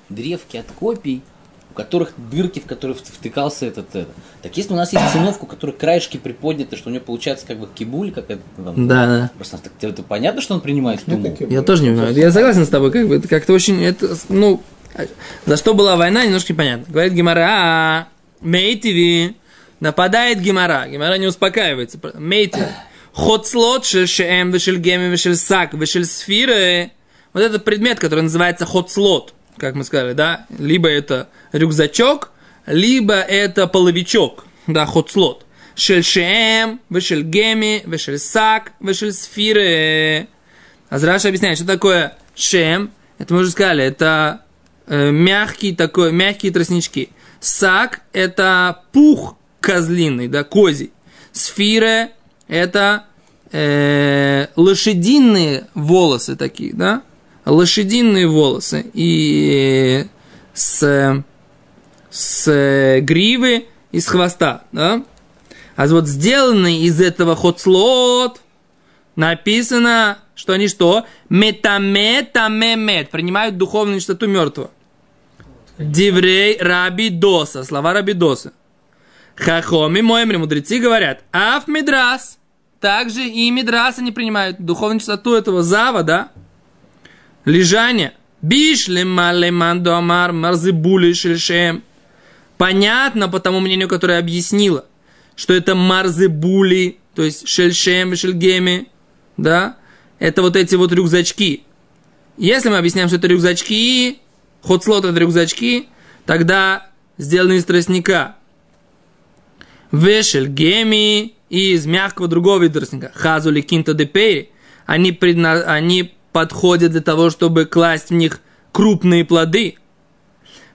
древки 0.10 0.58
от 0.58 0.66
копий, 0.78 1.22
которых 1.76 2.14
дырки, 2.18 2.60
в 2.60 2.66
которые 2.66 2.98
вт- 2.98 3.12
втыкался 3.14 3.68
этот, 3.68 3.96
это. 3.96 4.10
Так 4.42 4.58
если 4.58 4.74
у 4.74 4.76
нас 4.76 4.92
есть 4.94 5.12
циновка, 5.12 5.44
у 5.44 5.48
которой 5.48 5.72
краешки 5.72 6.18
приподняты, 6.18 6.76
что 6.78 6.90
у 6.90 6.92
нее 6.92 7.02
получается 7.02 7.46
как 7.46 7.60
бы 7.60 7.68
кибуль, 7.74 8.12
как 8.12 8.32
это 8.32 8.42
там, 8.58 8.88
Да, 8.88 9.06
да. 9.06 9.32
Просто 9.36 9.58
так- 9.60 9.74
это 9.82 10.02
понятно, 10.04 10.42
что 10.42 10.56
он 10.56 10.62
принимает 10.62 11.04
туму. 11.04 11.36
Я 11.50 11.62
тоже 11.62 11.84
не 11.84 11.90
понимаю. 11.90 12.14
Я 12.16 12.32
согласен 12.32 12.66
с 12.66 12.70
тобой, 12.70 12.92
как 12.92 13.08
бы, 13.08 13.16
это 13.18 13.28
как-то 13.28 13.54
очень, 13.54 13.84
это, 13.84 14.18
ну, 14.30 14.64
за 15.46 15.58
что 15.58 15.74
была 15.74 15.96
война, 15.98 16.26
немножко 16.26 16.54
непонятно. 16.54 16.86
Говорит 16.88 17.14
Гимара, 17.14 18.08
Мейтиви, 18.42 19.36
нападает 19.80 20.40
Гимара, 20.40 20.88
Гимара 20.88 21.18
не 21.18 21.28
успокаивается. 21.28 22.00
Мейтиви, 22.16 22.68
Хоцлот, 23.14 23.86
шельшем, 23.86 24.52
вешель 24.52 24.78
геми, 24.78 25.10
вешель 25.10 25.36
сак, 25.38 25.74
вешель 25.74 26.06
сфиры. 26.06 26.92
Вот 27.34 27.42
этот 27.44 27.64
предмет, 27.64 28.00
который 28.00 28.22
называется 28.22 28.66
хоцлот, 28.66 29.34
как 29.58 29.76
мы 29.76 29.84
сказали, 29.84 30.14
да, 30.14 30.46
либо 30.58 30.90
это 30.90 31.30
рюкзачок, 31.52 32.32
либо 32.66 33.16
это 33.16 33.68
половичок, 33.68 34.46
да, 34.68 34.86
хоцлот. 34.86 35.46
Шельшем, 35.76 36.80
вешель 36.90 37.24
геми, 37.24 37.84
вешель 37.86 38.18
сак, 38.18 38.72
вешель 38.80 39.12
сфиры. 39.12 40.28
Азраша 40.90 41.28
объясняет, 41.28 41.58
что 41.58 41.68
такое 41.68 42.18
шем. 42.34 42.92
Это 43.18 43.34
мы 43.34 43.42
уже 43.42 43.52
сказали, 43.52 43.84
это 43.84 44.42
э, 44.88 45.12
мягкий 45.12 45.76
такой, 45.76 46.12
мягкие 46.12 46.52
тростнички. 46.52 47.10
Сак– 47.40 48.02
это 48.14 48.84
пух 48.92 49.38
козлиный, 49.60 50.28
да, 50.28 50.44
козий. 50.44 50.92
Сфира– 51.32 52.10
это 52.48 53.06
э, 53.52 54.48
лошадиные 54.56 55.68
волосы 55.74 56.36
такие, 56.36 56.74
да, 56.74 57.04
лошадиные 57.46 58.28
волосы. 58.28 58.86
И 58.94 60.06
с, 60.54 61.24
с 62.10 63.00
гривы 63.02 63.66
и 63.92 64.00
с 64.00 64.08
хвоста, 64.08 64.64
да. 64.72 65.04
А 65.76 65.88
вот 65.88 66.08
сделанный 66.08 66.80
из 66.80 67.02
этого 67.02 67.36
хоцлот, 67.36 68.42
написано, 69.16 70.20
что 70.34 70.54
они 70.54 70.68
что? 70.68 71.06
Метаметамемет, 71.30 73.10
принимают 73.10 73.58
духовную 73.58 74.00
чистоту 74.00 74.28
мертвого. 74.28 74.72
Диврей 75.78 76.58
Раби 76.58 77.10
Доса, 77.10 77.64
слова 77.64 77.94
Раби 77.94 78.14
Доса. 78.14 78.54
Хахоми 79.36 80.00
Моемри, 80.00 80.38
мудрецы 80.38 80.80
говорят, 80.80 81.24
Аф 81.34 81.68
Мидрас, 81.68 82.38
также 82.80 83.28
и 83.28 83.52
Мидрас 83.52 84.00
они 84.00 84.14
принимают 84.14 84.60
духовную 84.60 85.00
чистоту 85.00 85.36
этого 85.36 85.62
зава, 85.62 86.04
да? 86.04 86.32
Лежание. 87.46 88.14
Биш 88.42 88.88
лема 88.88 89.32
леман 89.32 89.82
доамар 89.82 90.32
марзыбули 90.34 91.14
шельшем. 91.14 91.84
Понятно 92.58 93.28
по 93.28 93.40
тому 93.40 93.60
мнению, 93.60 93.88
которое 93.88 94.20
объяснило, 94.20 94.86
что 95.36 95.54
это 95.54 95.76
марзыбули, 95.76 97.00
то 97.14 97.24
есть 97.24 97.48
шельшем, 97.48 98.16
шельгеми, 98.16 98.88
да? 99.38 99.78
Это 100.20 100.42
вот 100.42 100.56
эти 100.56 100.76
вот 100.76 100.92
рюкзачки. 100.92 101.64
Если 102.38 102.70
мы 102.70 102.78
объясняем, 102.78 103.08
что 103.08 103.18
это 103.18 103.28
рюкзачки, 103.28 104.20
ходслот 104.62 105.06
это 105.06 105.20
рюкзачки, 105.20 105.90
тогда 106.26 106.90
сделаны 107.18 107.58
из 107.58 107.66
тростника. 107.66 108.36
Вешель 109.92 110.48
геми 110.48 111.34
из 111.50 111.86
мягкого 111.86 112.28
другого 112.28 112.64
вида 112.64 112.80
тростника. 112.80 113.12
Хазули 113.14 113.62
кинто 113.62 113.94
де 113.94 114.06
пейри. 114.06 114.52
Они, 114.86 115.12
предна... 115.12 115.64
они 115.64 116.15
подходят 116.36 116.92
для 116.92 117.00
того, 117.00 117.30
чтобы 117.30 117.64
класть 117.64 118.10
в 118.10 118.14
них 118.14 118.42
крупные 118.74 119.24
плоды. 119.24 119.78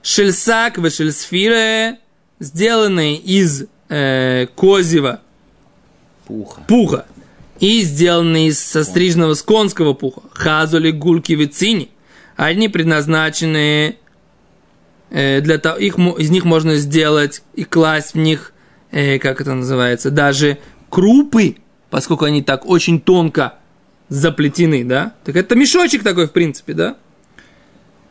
Шельсак 0.01 0.79
в 0.79 0.89
шельсфире, 0.89 1.99
сделанные 2.39 3.17
из 3.17 3.65
э, 3.87 4.47
козьего 4.55 5.21
Пуха. 6.25 6.61
пуха 6.67 7.05
и 7.59 7.83
сделанные 7.83 8.47
из 8.47 8.59
состриженного 8.59 9.35
сконского 9.35 9.93
пуха. 9.93 10.21
Хазули, 10.33 10.89
гульки, 10.89 11.33
вицини. 11.33 11.91
Они 12.37 12.67
предназначены 12.67 13.97
э, 15.11 15.41
для 15.41 15.59
того, 15.59 15.77
их, 15.77 15.99
из 15.99 16.31
них 16.31 16.43
можно 16.43 16.75
сделать 16.77 17.43
и 17.53 17.65
класть 17.65 18.15
в 18.15 18.17
них, 18.17 18.53
э, 18.89 19.19
как 19.19 19.39
это 19.39 19.53
называется, 19.53 20.09
даже 20.09 20.57
крупы, 20.89 21.57
поскольку 21.91 22.25
они 22.25 22.41
так 22.41 22.65
очень 22.65 22.99
тонко 22.99 23.59
заплетены, 24.11 24.83
да? 24.83 25.13
Так 25.23 25.37
это 25.37 25.55
мешочек 25.55 26.03
такой, 26.03 26.27
в 26.27 26.33
принципе, 26.33 26.73
да? 26.73 26.97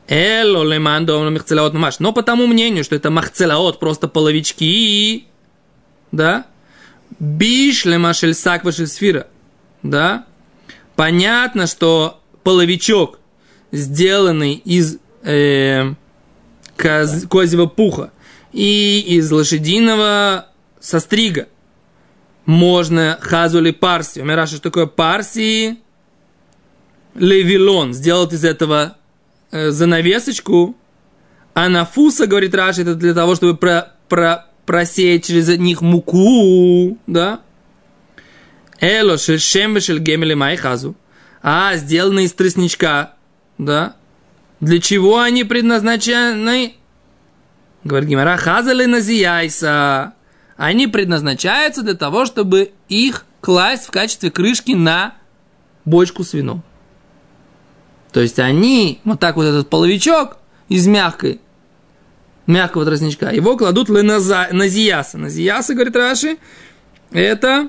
Эло 0.09 0.65
лемандо 0.65 1.21
махцелаот 1.31 1.75
мамаш. 1.75 1.99
Но 2.01 2.15
по 2.15 2.23
тому 2.23 2.47
мнению, 2.47 2.85
что 2.85 2.97
это 2.97 3.11
махцелаот, 3.11 3.79
просто 3.79 4.09
половички, 4.09 5.27
да? 6.11 6.47
Биш 7.19 7.85
лемашель 7.85 8.33
саквашель 8.33 8.87
сфира, 8.87 9.27
да? 9.83 10.25
Понятно, 10.97 11.67
что 11.67 12.23
половичок, 12.45 13.21
сделанный 13.71 14.55
из 14.55 14.99
э, 15.23 15.93
коз- 16.79 17.27
козьего 17.29 17.67
пуха 17.67 18.11
и 18.53 19.01
из 19.07 19.31
лошадиного 19.31 20.47
сострига, 20.81 21.49
можно 22.47 23.19
хазули 23.21 23.71
парси. 23.71 24.21
Умираша, 24.21 24.55
что 24.55 24.63
такое 24.63 24.87
парси? 24.87 25.79
Левилон. 27.15 27.93
Сделать 27.93 28.33
из 28.33 28.45
этого 28.45 28.97
э, 29.51 29.71
занавесочку. 29.71 30.77
А 31.55 31.69
нафуса, 31.69 32.27
говорит 32.27 32.55
Раша, 32.55 32.83
это 32.83 32.95
для 32.95 33.15
того, 33.15 33.35
чтобы 33.35 33.57
про, 33.57 33.93
про, 34.09 34.47
просеять 34.67 35.27
через 35.27 35.49
них 35.59 35.83
муку, 35.83 36.97
да? 37.07 37.41
Эло 38.81 39.19
шельшем 39.19 39.77
гемели 39.77 40.35
майхазу. 40.35 40.95
А, 41.43 41.77
сделаны 41.77 42.25
из 42.25 42.33
тростничка, 42.33 43.15
да? 43.59 43.97
Для 44.61 44.81
чего 44.81 45.21
они 45.21 45.45
предназначены? 45.45 46.75
Говорит 47.83 48.09
Гимара, 48.09 48.37
хазали 48.37 48.85
назияйса. 48.85 50.15
Они 50.57 50.87
предназначаются 50.87 51.83
для 51.83 51.95
того, 51.95 52.27
чтобы 52.27 52.73
их 52.89 53.25
класть 53.41 53.87
в 53.87 53.91
качестве 53.91 54.31
крышки 54.31 54.73
на 54.73 55.15
бочку 55.87 56.23
с 56.23 56.35
вином. 56.35 56.63
То 58.13 58.21
есть 58.21 58.39
они, 58.39 59.01
вот 59.05 59.21
так 59.21 59.37
вот 59.37 59.45
этот 59.45 59.71
половичок 59.71 60.39
из 60.69 60.87
мягкой, 60.87 61.41
мягкого 62.47 62.85
тростничка, 62.85 63.31
его 63.31 63.57
кладут 63.57 63.89
леназа- 63.89 64.53
назияса. 64.53 65.19
Назияса, 65.19 65.75
говорит 65.75 65.95
Раши, 65.97 66.39
это 67.13 67.69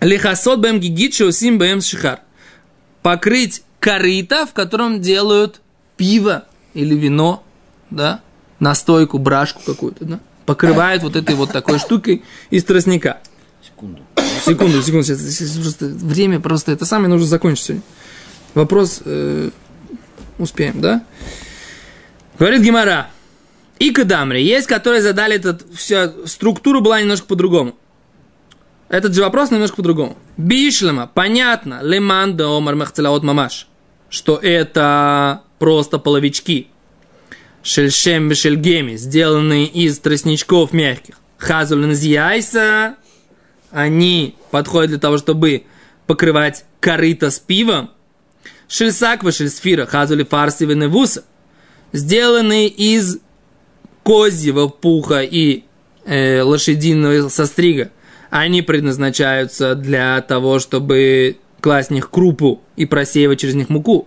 лихасот 0.00 0.60
бэм 0.60 0.80
гигит 0.80 1.14
шоусим 1.14 1.58
бэм 1.58 1.80
шихар. 1.80 2.20
Покрыть 3.02 3.62
корыто, 3.80 4.46
в 4.46 4.52
котором 4.52 5.00
делают 5.00 5.60
пиво 5.96 6.44
или 6.74 6.94
вино, 6.94 7.44
да, 7.90 8.20
настойку, 8.60 9.18
брашку 9.18 9.60
какую-то, 9.64 10.04
да, 10.04 10.20
покрывают 10.46 11.02
вот 11.02 11.16
этой 11.16 11.34
вот 11.34 11.52
такой 11.52 11.78
штукой 11.78 12.24
из 12.50 12.64
тростника. 12.64 13.18
Секунду. 13.62 14.02
Секунду, 14.44 14.82
секунду, 14.82 15.04
сейчас, 15.04 15.20
сейчас 15.20 15.56
просто 15.58 15.86
время 15.86 16.40
просто 16.40 16.72
это 16.72 16.86
самое 16.86 17.08
нужно 17.08 17.26
закончить 17.26 17.64
сегодня. 17.64 17.82
Вопрос 18.58 19.02
э, 19.04 19.50
успеем, 20.36 20.80
да? 20.80 21.04
Говорит 22.40 22.60
Гимара. 22.62 23.08
И 23.78 23.92
Кадамри, 23.92 24.42
есть, 24.42 24.66
которые 24.66 25.00
задали 25.00 25.36
этот, 25.36 25.64
вся 25.72 26.12
структура 26.26 26.80
была 26.80 27.00
немножко 27.00 27.28
по-другому. 27.28 27.76
Этот 28.88 29.14
же 29.14 29.22
вопрос 29.22 29.52
немножко 29.52 29.76
по-другому. 29.76 30.18
Бишлема, 30.36 31.06
понятно, 31.06 31.78
леман 31.82 32.36
да 32.36 32.48
омар 32.48 32.74
махцелаот 32.74 33.22
мамаш, 33.22 33.68
что 34.10 34.36
это 34.36 35.44
просто 35.60 36.00
половички. 36.00 36.66
Шельшем 37.62 38.28
бешельгеми, 38.28 38.96
сделанные 38.96 39.66
из 39.66 40.00
тростничков 40.00 40.72
мягких. 40.72 41.20
Хазулин 41.36 41.92
яйса, 41.92 42.96
они 43.70 44.34
подходят 44.50 44.90
для 44.90 44.98
того, 44.98 45.16
чтобы 45.16 45.62
покрывать 46.08 46.64
корыто 46.80 47.30
с 47.30 47.38
пивом. 47.38 47.90
Шельсаква 48.68 49.32
шельсфира, 49.32 49.86
хазули 49.86 50.24
фарси 50.24 50.64
веневуса, 50.64 51.24
сделанные 51.92 52.68
из 52.68 53.18
козьего 54.02 54.68
пуха 54.68 55.22
и 55.22 55.64
э, 56.04 56.42
лошадиного 56.42 57.28
сострига. 57.28 57.90
Они 58.30 58.60
предназначаются 58.60 59.74
для 59.74 60.20
того, 60.20 60.58
чтобы 60.58 61.38
класть 61.60 61.88
в 61.88 61.92
них 61.92 62.10
крупу 62.10 62.60
и 62.76 62.84
просеивать 62.84 63.40
через 63.40 63.54
них 63.54 63.70
муку. 63.70 64.06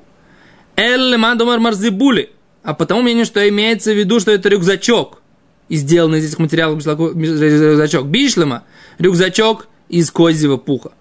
Элле 0.75 1.17
мандомар 1.17 1.59
марзибули. 1.59 2.29
А 2.63 2.75
потому 2.75 3.01
мнению, 3.01 3.25
что 3.25 3.47
имеется 3.49 3.91
в 3.91 3.97
виду, 3.97 4.19
что 4.19 4.31
это 4.31 4.49
рюкзачок. 4.49 5.21
И 5.69 5.75
сделанный 5.75 6.19
из 6.19 6.27
этих 6.27 6.39
материалов 6.39 6.85
рюкзачок. 6.85 8.05
Бишлема. 8.05 8.63
Рюкзачок 8.99 9.67
из 9.89 10.11
козьего 10.11 10.57
пуха. 10.57 10.91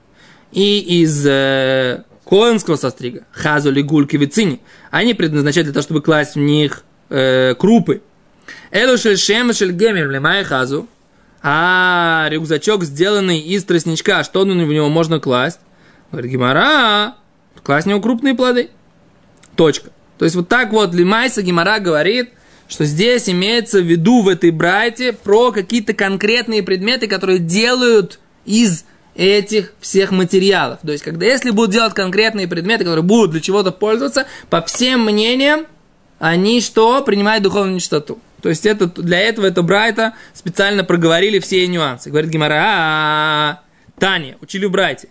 И 0.53 1.03
из 1.03 1.27
э, 1.27 2.05
коинского 2.31 2.77
сострига. 2.77 3.25
Хазули, 3.33 3.83
гульки, 3.83 4.17
вицини. 4.17 4.61
Они 4.93 5.15
предназначаются 5.15 5.73
для 5.73 5.75
того, 5.75 5.83
чтобы 5.83 6.01
класть 6.01 6.37
в 6.37 6.39
них 6.39 6.85
э, 7.09 7.55
крупы. 7.57 8.03
Элу 8.71 8.97
шельшем 8.97 9.53
шельгемер 9.53 10.09
лемай 10.09 10.45
хазу. 10.45 10.89
А 11.43 12.29
рюкзачок, 12.31 12.85
сделанный 12.85 13.41
из 13.41 13.65
тростничка, 13.65 14.23
что 14.23 14.43
в 14.43 14.47
него 14.47 14.89
можно 14.89 15.19
класть? 15.19 15.59
Говорит 16.13 16.31
Гимара, 16.31 17.17
класть 17.65 17.87
в 17.87 17.89
него 17.89 18.01
крупные 18.01 18.35
плоды. 18.35 18.71
Точка. 19.57 19.91
То 20.19 20.25
есть 20.25 20.37
вот 20.37 20.49
так 20.49 20.71
вот 20.71 20.95
Лимайса 20.95 21.43
Гимара 21.43 21.81
говорит, 21.81 22.31
что 22.69 22.85
здесь 22.85 23.29
имеется 23.29 23.81
в 23.81 23.87
виду 23.87 24.23
в 24.23 24.29
этой 24.29 24.51
брайте 24.51 25.13
про 25.13 25.51
какие-то 25.51 25.95
конкретные 25.95 26.63
предметы, 26.63 27.09
которые 27.09 27.39
делают 27.39 28.21
из 28.45 28.85
этих 29.15 29.73
всех 29.81 30.13
материалов. 30.13 30.81
То 30.85 30.93
есть, 30.93 31.05
когда 31.05 31.27
если 31.27 31.51
будут 31.51 31.71
делать 31.73 31.95
конкретные 31.95 32.49
предметы, 32.49 32.85
которые 32.85 33.03
будут 33.03 33.33
для 33.33 33.41
чего-то 33.41 33.73
пользоваться, 33.73 34.27
по 34.49 34.63
всем 34.63 35.05
мнениям, 35.05 35.67
они 36.19 36.61
что? 36.61 37.03
Принимают 37.03 37.43
духовную 37.43 37.75
нечистоту. 37.75 38.19
То 38.43 38.49
есть, 38.49 38.67
это, 38.67 38.87
для 38.87 39.19
этого 39.19 39.47
это 39.47 39.63
Брайта 39.63 40.15
специально 40.33 40.85
проговорили 40.85 41.39
все 41.39 41.67
нюансы. 41.67 42.11
Говорит 42.11 42.31
Гимара, 42.31 42.63
«А, 42.63 43.61
Таня, 43.99 44.37
учили 44.41 44.67
Брайте. 44.67 45.09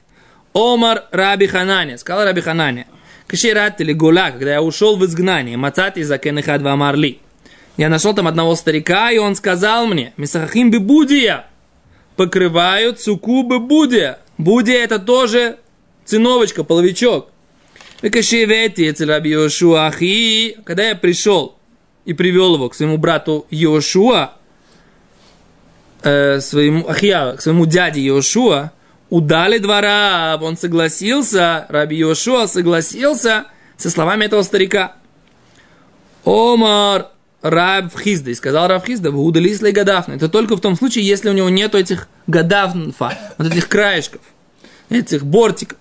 Омар 0.54 1.06
Раби 1.12 1.48
Ханания, 1.48 1.98
сказал 1.98 2.26
Раби 2.26 2.42
Ханания. 2.42 2.88
Кашират 3.28 3.80
или 3.80 3.94
Гула, 3.94 4.32
когда 4.32 4.54
я 4.54 4.62
ушел 4.62 4.98
в 4.98 5.06
изгнание, 5.06 5.56
Мацати 5.56 6.02
за 6.02 6.18
Кенехадва 6.18 6.76
Марли. 6.76 7.20
Я 7.78 7.88
нашел 7.88 8.16
там 8.16 8.28
одного 8.28 8.56
старика, 8.56 9.12
и 9.12 9.20
он 9.20 9.36
сказал 9.36 9.86
мне, 9.86 10.14
Мисахахим 10.18 10.72
Будия 10.72 11.46
покрывают 12.20 13.00
сукубы 13.00 13.60
Будия. 13.60 14.20
Будия 14.38 14.84
это 14.84 15.00
тоже 15.00 15.58
циновочка, 16.04 16.66
половичок. 16.66 17.30
Когда 18.02 18.10
я 20.84 20.96
пришел 20.96 21.58
и 22.04 22.14
привел 22.14 22.56
его 22.56 22.68
к 22.68 22.76
своему 22.76 22.98
брату 22.98 23.48
Йошуа, 23.52 24.34
э, 26.04 26.42
своему 26.42 26.90
Ахия, 26.90 27.38
к 27.38 27.42
своему 27.42 27.66
дяде 27.66 28.02
Йошуа, 28.02 28.74
удали 29.10 29.60
двора, 29.60 30.38
он 30.42 30.58
согласился, 30.58 31.68
Раби 31.70 31.96
Йошуа 31.96 32.48
согласился 32.48 33.46
со 33.78 33.90
словами 33.90 34.26
этого 34.26 34.42
старика. 34.42 34.98
Омар 36.26 37.12
Раб 37.42 37.98
Хизда, 37.98 38.32
и 38.32 38.36
сказал 38.36 38.68
Раб 38.68 38.86
Хизда, 38.86 39.12
вы 39.12 39.24
удались 39.24 39.62
ли 39.62 39.72
гадафна. 39.72 40.14
Это 40.14 40.28
только 40.28 40.58
в 40.58 40.62
том 40.62 40.76
случае, 40.76 41.08
если 41.08 41.30
у 41.30 41.34
него 41.34 41.50
нету 41.50 41.78
этих 41.78 42.08
гадафнфа, 42.28 43.18
вот 43.38 43.48
этих 43.48 43.70
краешков, 43.70 44.22
этих 44.90 45.26
бортиков. 45.26 45.78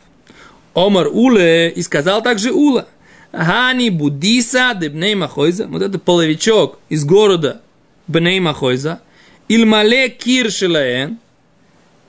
Омар 0.75 1.09
Уле, 1.09 1.71
и 1.71 1.83
сказал 1.83 2.23
также 2.23 2.53
Ула, 2.53 2.87
Хани 3.33 3.91
Будиса 3.91 4.75
Дебней 4.75 5.17
Махойза, 5.17 5.67
вот 5.67 5.83
это 5.83 5.99
половичок 5.99 6.79
из 6.89 7.05
города 7.05 7.61
Бней 8.07 8.39
Махойза, 8.39 9.01
Ильмале 9.49 10.09
Киршилаен, 10.09 11.19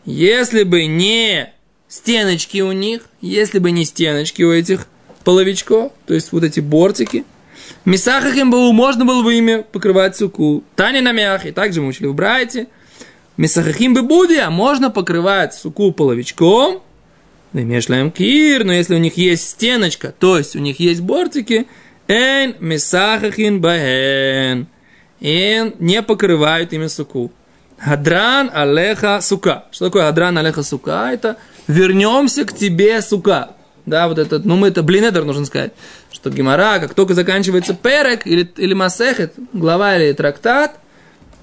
если 0.06 0.64
бы 0.64 0.86
не 0.86 1.52
стеночки 1.88 2.62
у 2.62 2.72
них, 2.72 3.02
если 3.22 3.60
бы 3.60 3.72
не 3.72 3.86
стеночки 3.86 4.44
у 4.44 4.54
этих 4.54 4.88
половичков, 5.24 5.92
то 6.06 6.14
есть 6.14 6.32
вот 6.32 6.44
эти 6.44 6.60
бортики, 6.60 7.26
Мисахахим 7.86 8.52
был, 8.52 8.72
можно 8.74 9.06
было 9.06 9.24
бы 9.24 9.36
ими 9.36 9.64
покрывать 9.72 10.16
суку. 10.16 10.64
Тани 10.76 11.02
на 11.02 11.12
мяхе, 11.12 11.52
также 11.52 11.82
мы 11.82 11.88
учили 11.88 12.08
в 12.08 12.14
Брайте. 12.14 12.68
Мисахахим 13.38 13.94
бы 13.94 14.02
будия, 14.02 14.50
можно 14.50 14.90
покрывать 14.92 15.54
суку 15.54 15.92
половичком. 15.92 16.82
Вимешлаем 17.54 18.12
кир, 18.12 18.64
но 18.64 18.74
если 18.74 18.96
у 18.96 19.00
них 19.00 19.18
есть 19.18 19.50
стеночка, 19.50 20.14
то 20.18 20.38
есть 20.38 20.56
у 20.56 20.60
них 20.60 20.80
есть 20.80 21.02
бортики, 21.02 21.68
эн 22.08 22.56
мисахахин 22.60 23.60
баэн, 23.60 24.68
и 25.20 25.74
не 25.80 26.02
покрывают 26.04 26.74
ими 26.74 26.88
суку. 26.88 27.32
Хадран 27.80 28.52
алеха 28.54 29.20
сука. 29.22 29.66
Что 29.72 29.86
такое 29.86 30.04
хадран 30.04 30.38
алеха 30.38 30.62
сука? 30.62 31.10
Это 31.12 31.38
вернемся 31.68 32.46
к 32.46 32.54
тебе 32.54 33.02
сука. 33.02 33.52
Да, 33.90 34.08
вот 34.08 34.20
этот, 34.20 34.46
ну 34.46 34.56
мы 34.56 34.68
это 34.68 34.84
блинедер 34.84 35.26
нужно 35.26 35.46
сказать, 35.46 35.74
что 36.12 36.30
гемора, 36.30 36.80
как 36.80 36.94
только 36.94 37.14
заканчивается 37.14 37.74
перек 37.74 38.26
или, 38.28 38.50
или 38.58 38.74
масехет, 38.74 39.34
глава 39.54 39.98
или 39.98 40.14
трактат, 40.14 40.80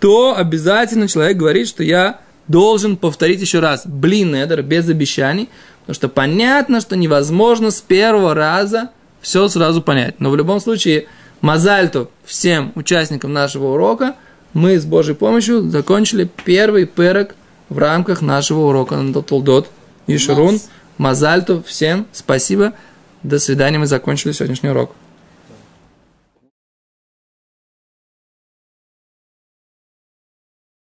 то 0.01 0.37
обязательно 0.37 1.09
человек 1.09 1.37
говорит, 1.37 1.69
что 1.69 1.83
я 1.83 2.21
должен 2.49 2.97
повторить 2.97 3.41
еще 3.41 3.59
раз 3.59 3.87
блинедер 3.87 4.63
без 4.63 4.89
обещаний, 4.89 5.49
потому 5.81 5.95
что 5.95 6.09
понятно, 6.09 6.81
что 6.81 6.97
невозможно 6.97 7.71
с 7.71 7.81
первого 7.81 8.35
раза 8.35 8.91
все 9.21 9.49
сразу 9.49 9.83
понять. 9.83 10.21
Но 10.21 10.31
в 10.31 10.37
любом 10.37 10.61
случае, 10.61 11.07
мазальту 11.41 12.11
всем 12.25 12.73
участникам 12.75 13.33
нашего 13.33 13.75
урока 13.75 14.15
мы 14.53 14.79
с 14.79 14.85
Божьей 14.85 15.15
помощью 15.15 15.69
закончили 15.69 16.31
первый 16.45 16.87
перек 16.87 17.35
в 17.69 17.79
рамках 17.79 18.23
нашего 18.23 18.69
урока 18.69 18.97
на 18.97 19.23
Толдот 19.23 19.69
и 20.07 20.17
Шурун. 20.17 20.61
Мазальту 20.99 21.63
всем 21.63 22.07
спасибо. 22.13 22.73
До 23.23 23.39
свидания, 23.39 23.79
мы 23.79 23.87
закончили 23.87 24.33
сегодняшний 24.33 24.71
урок. 24.71 24.93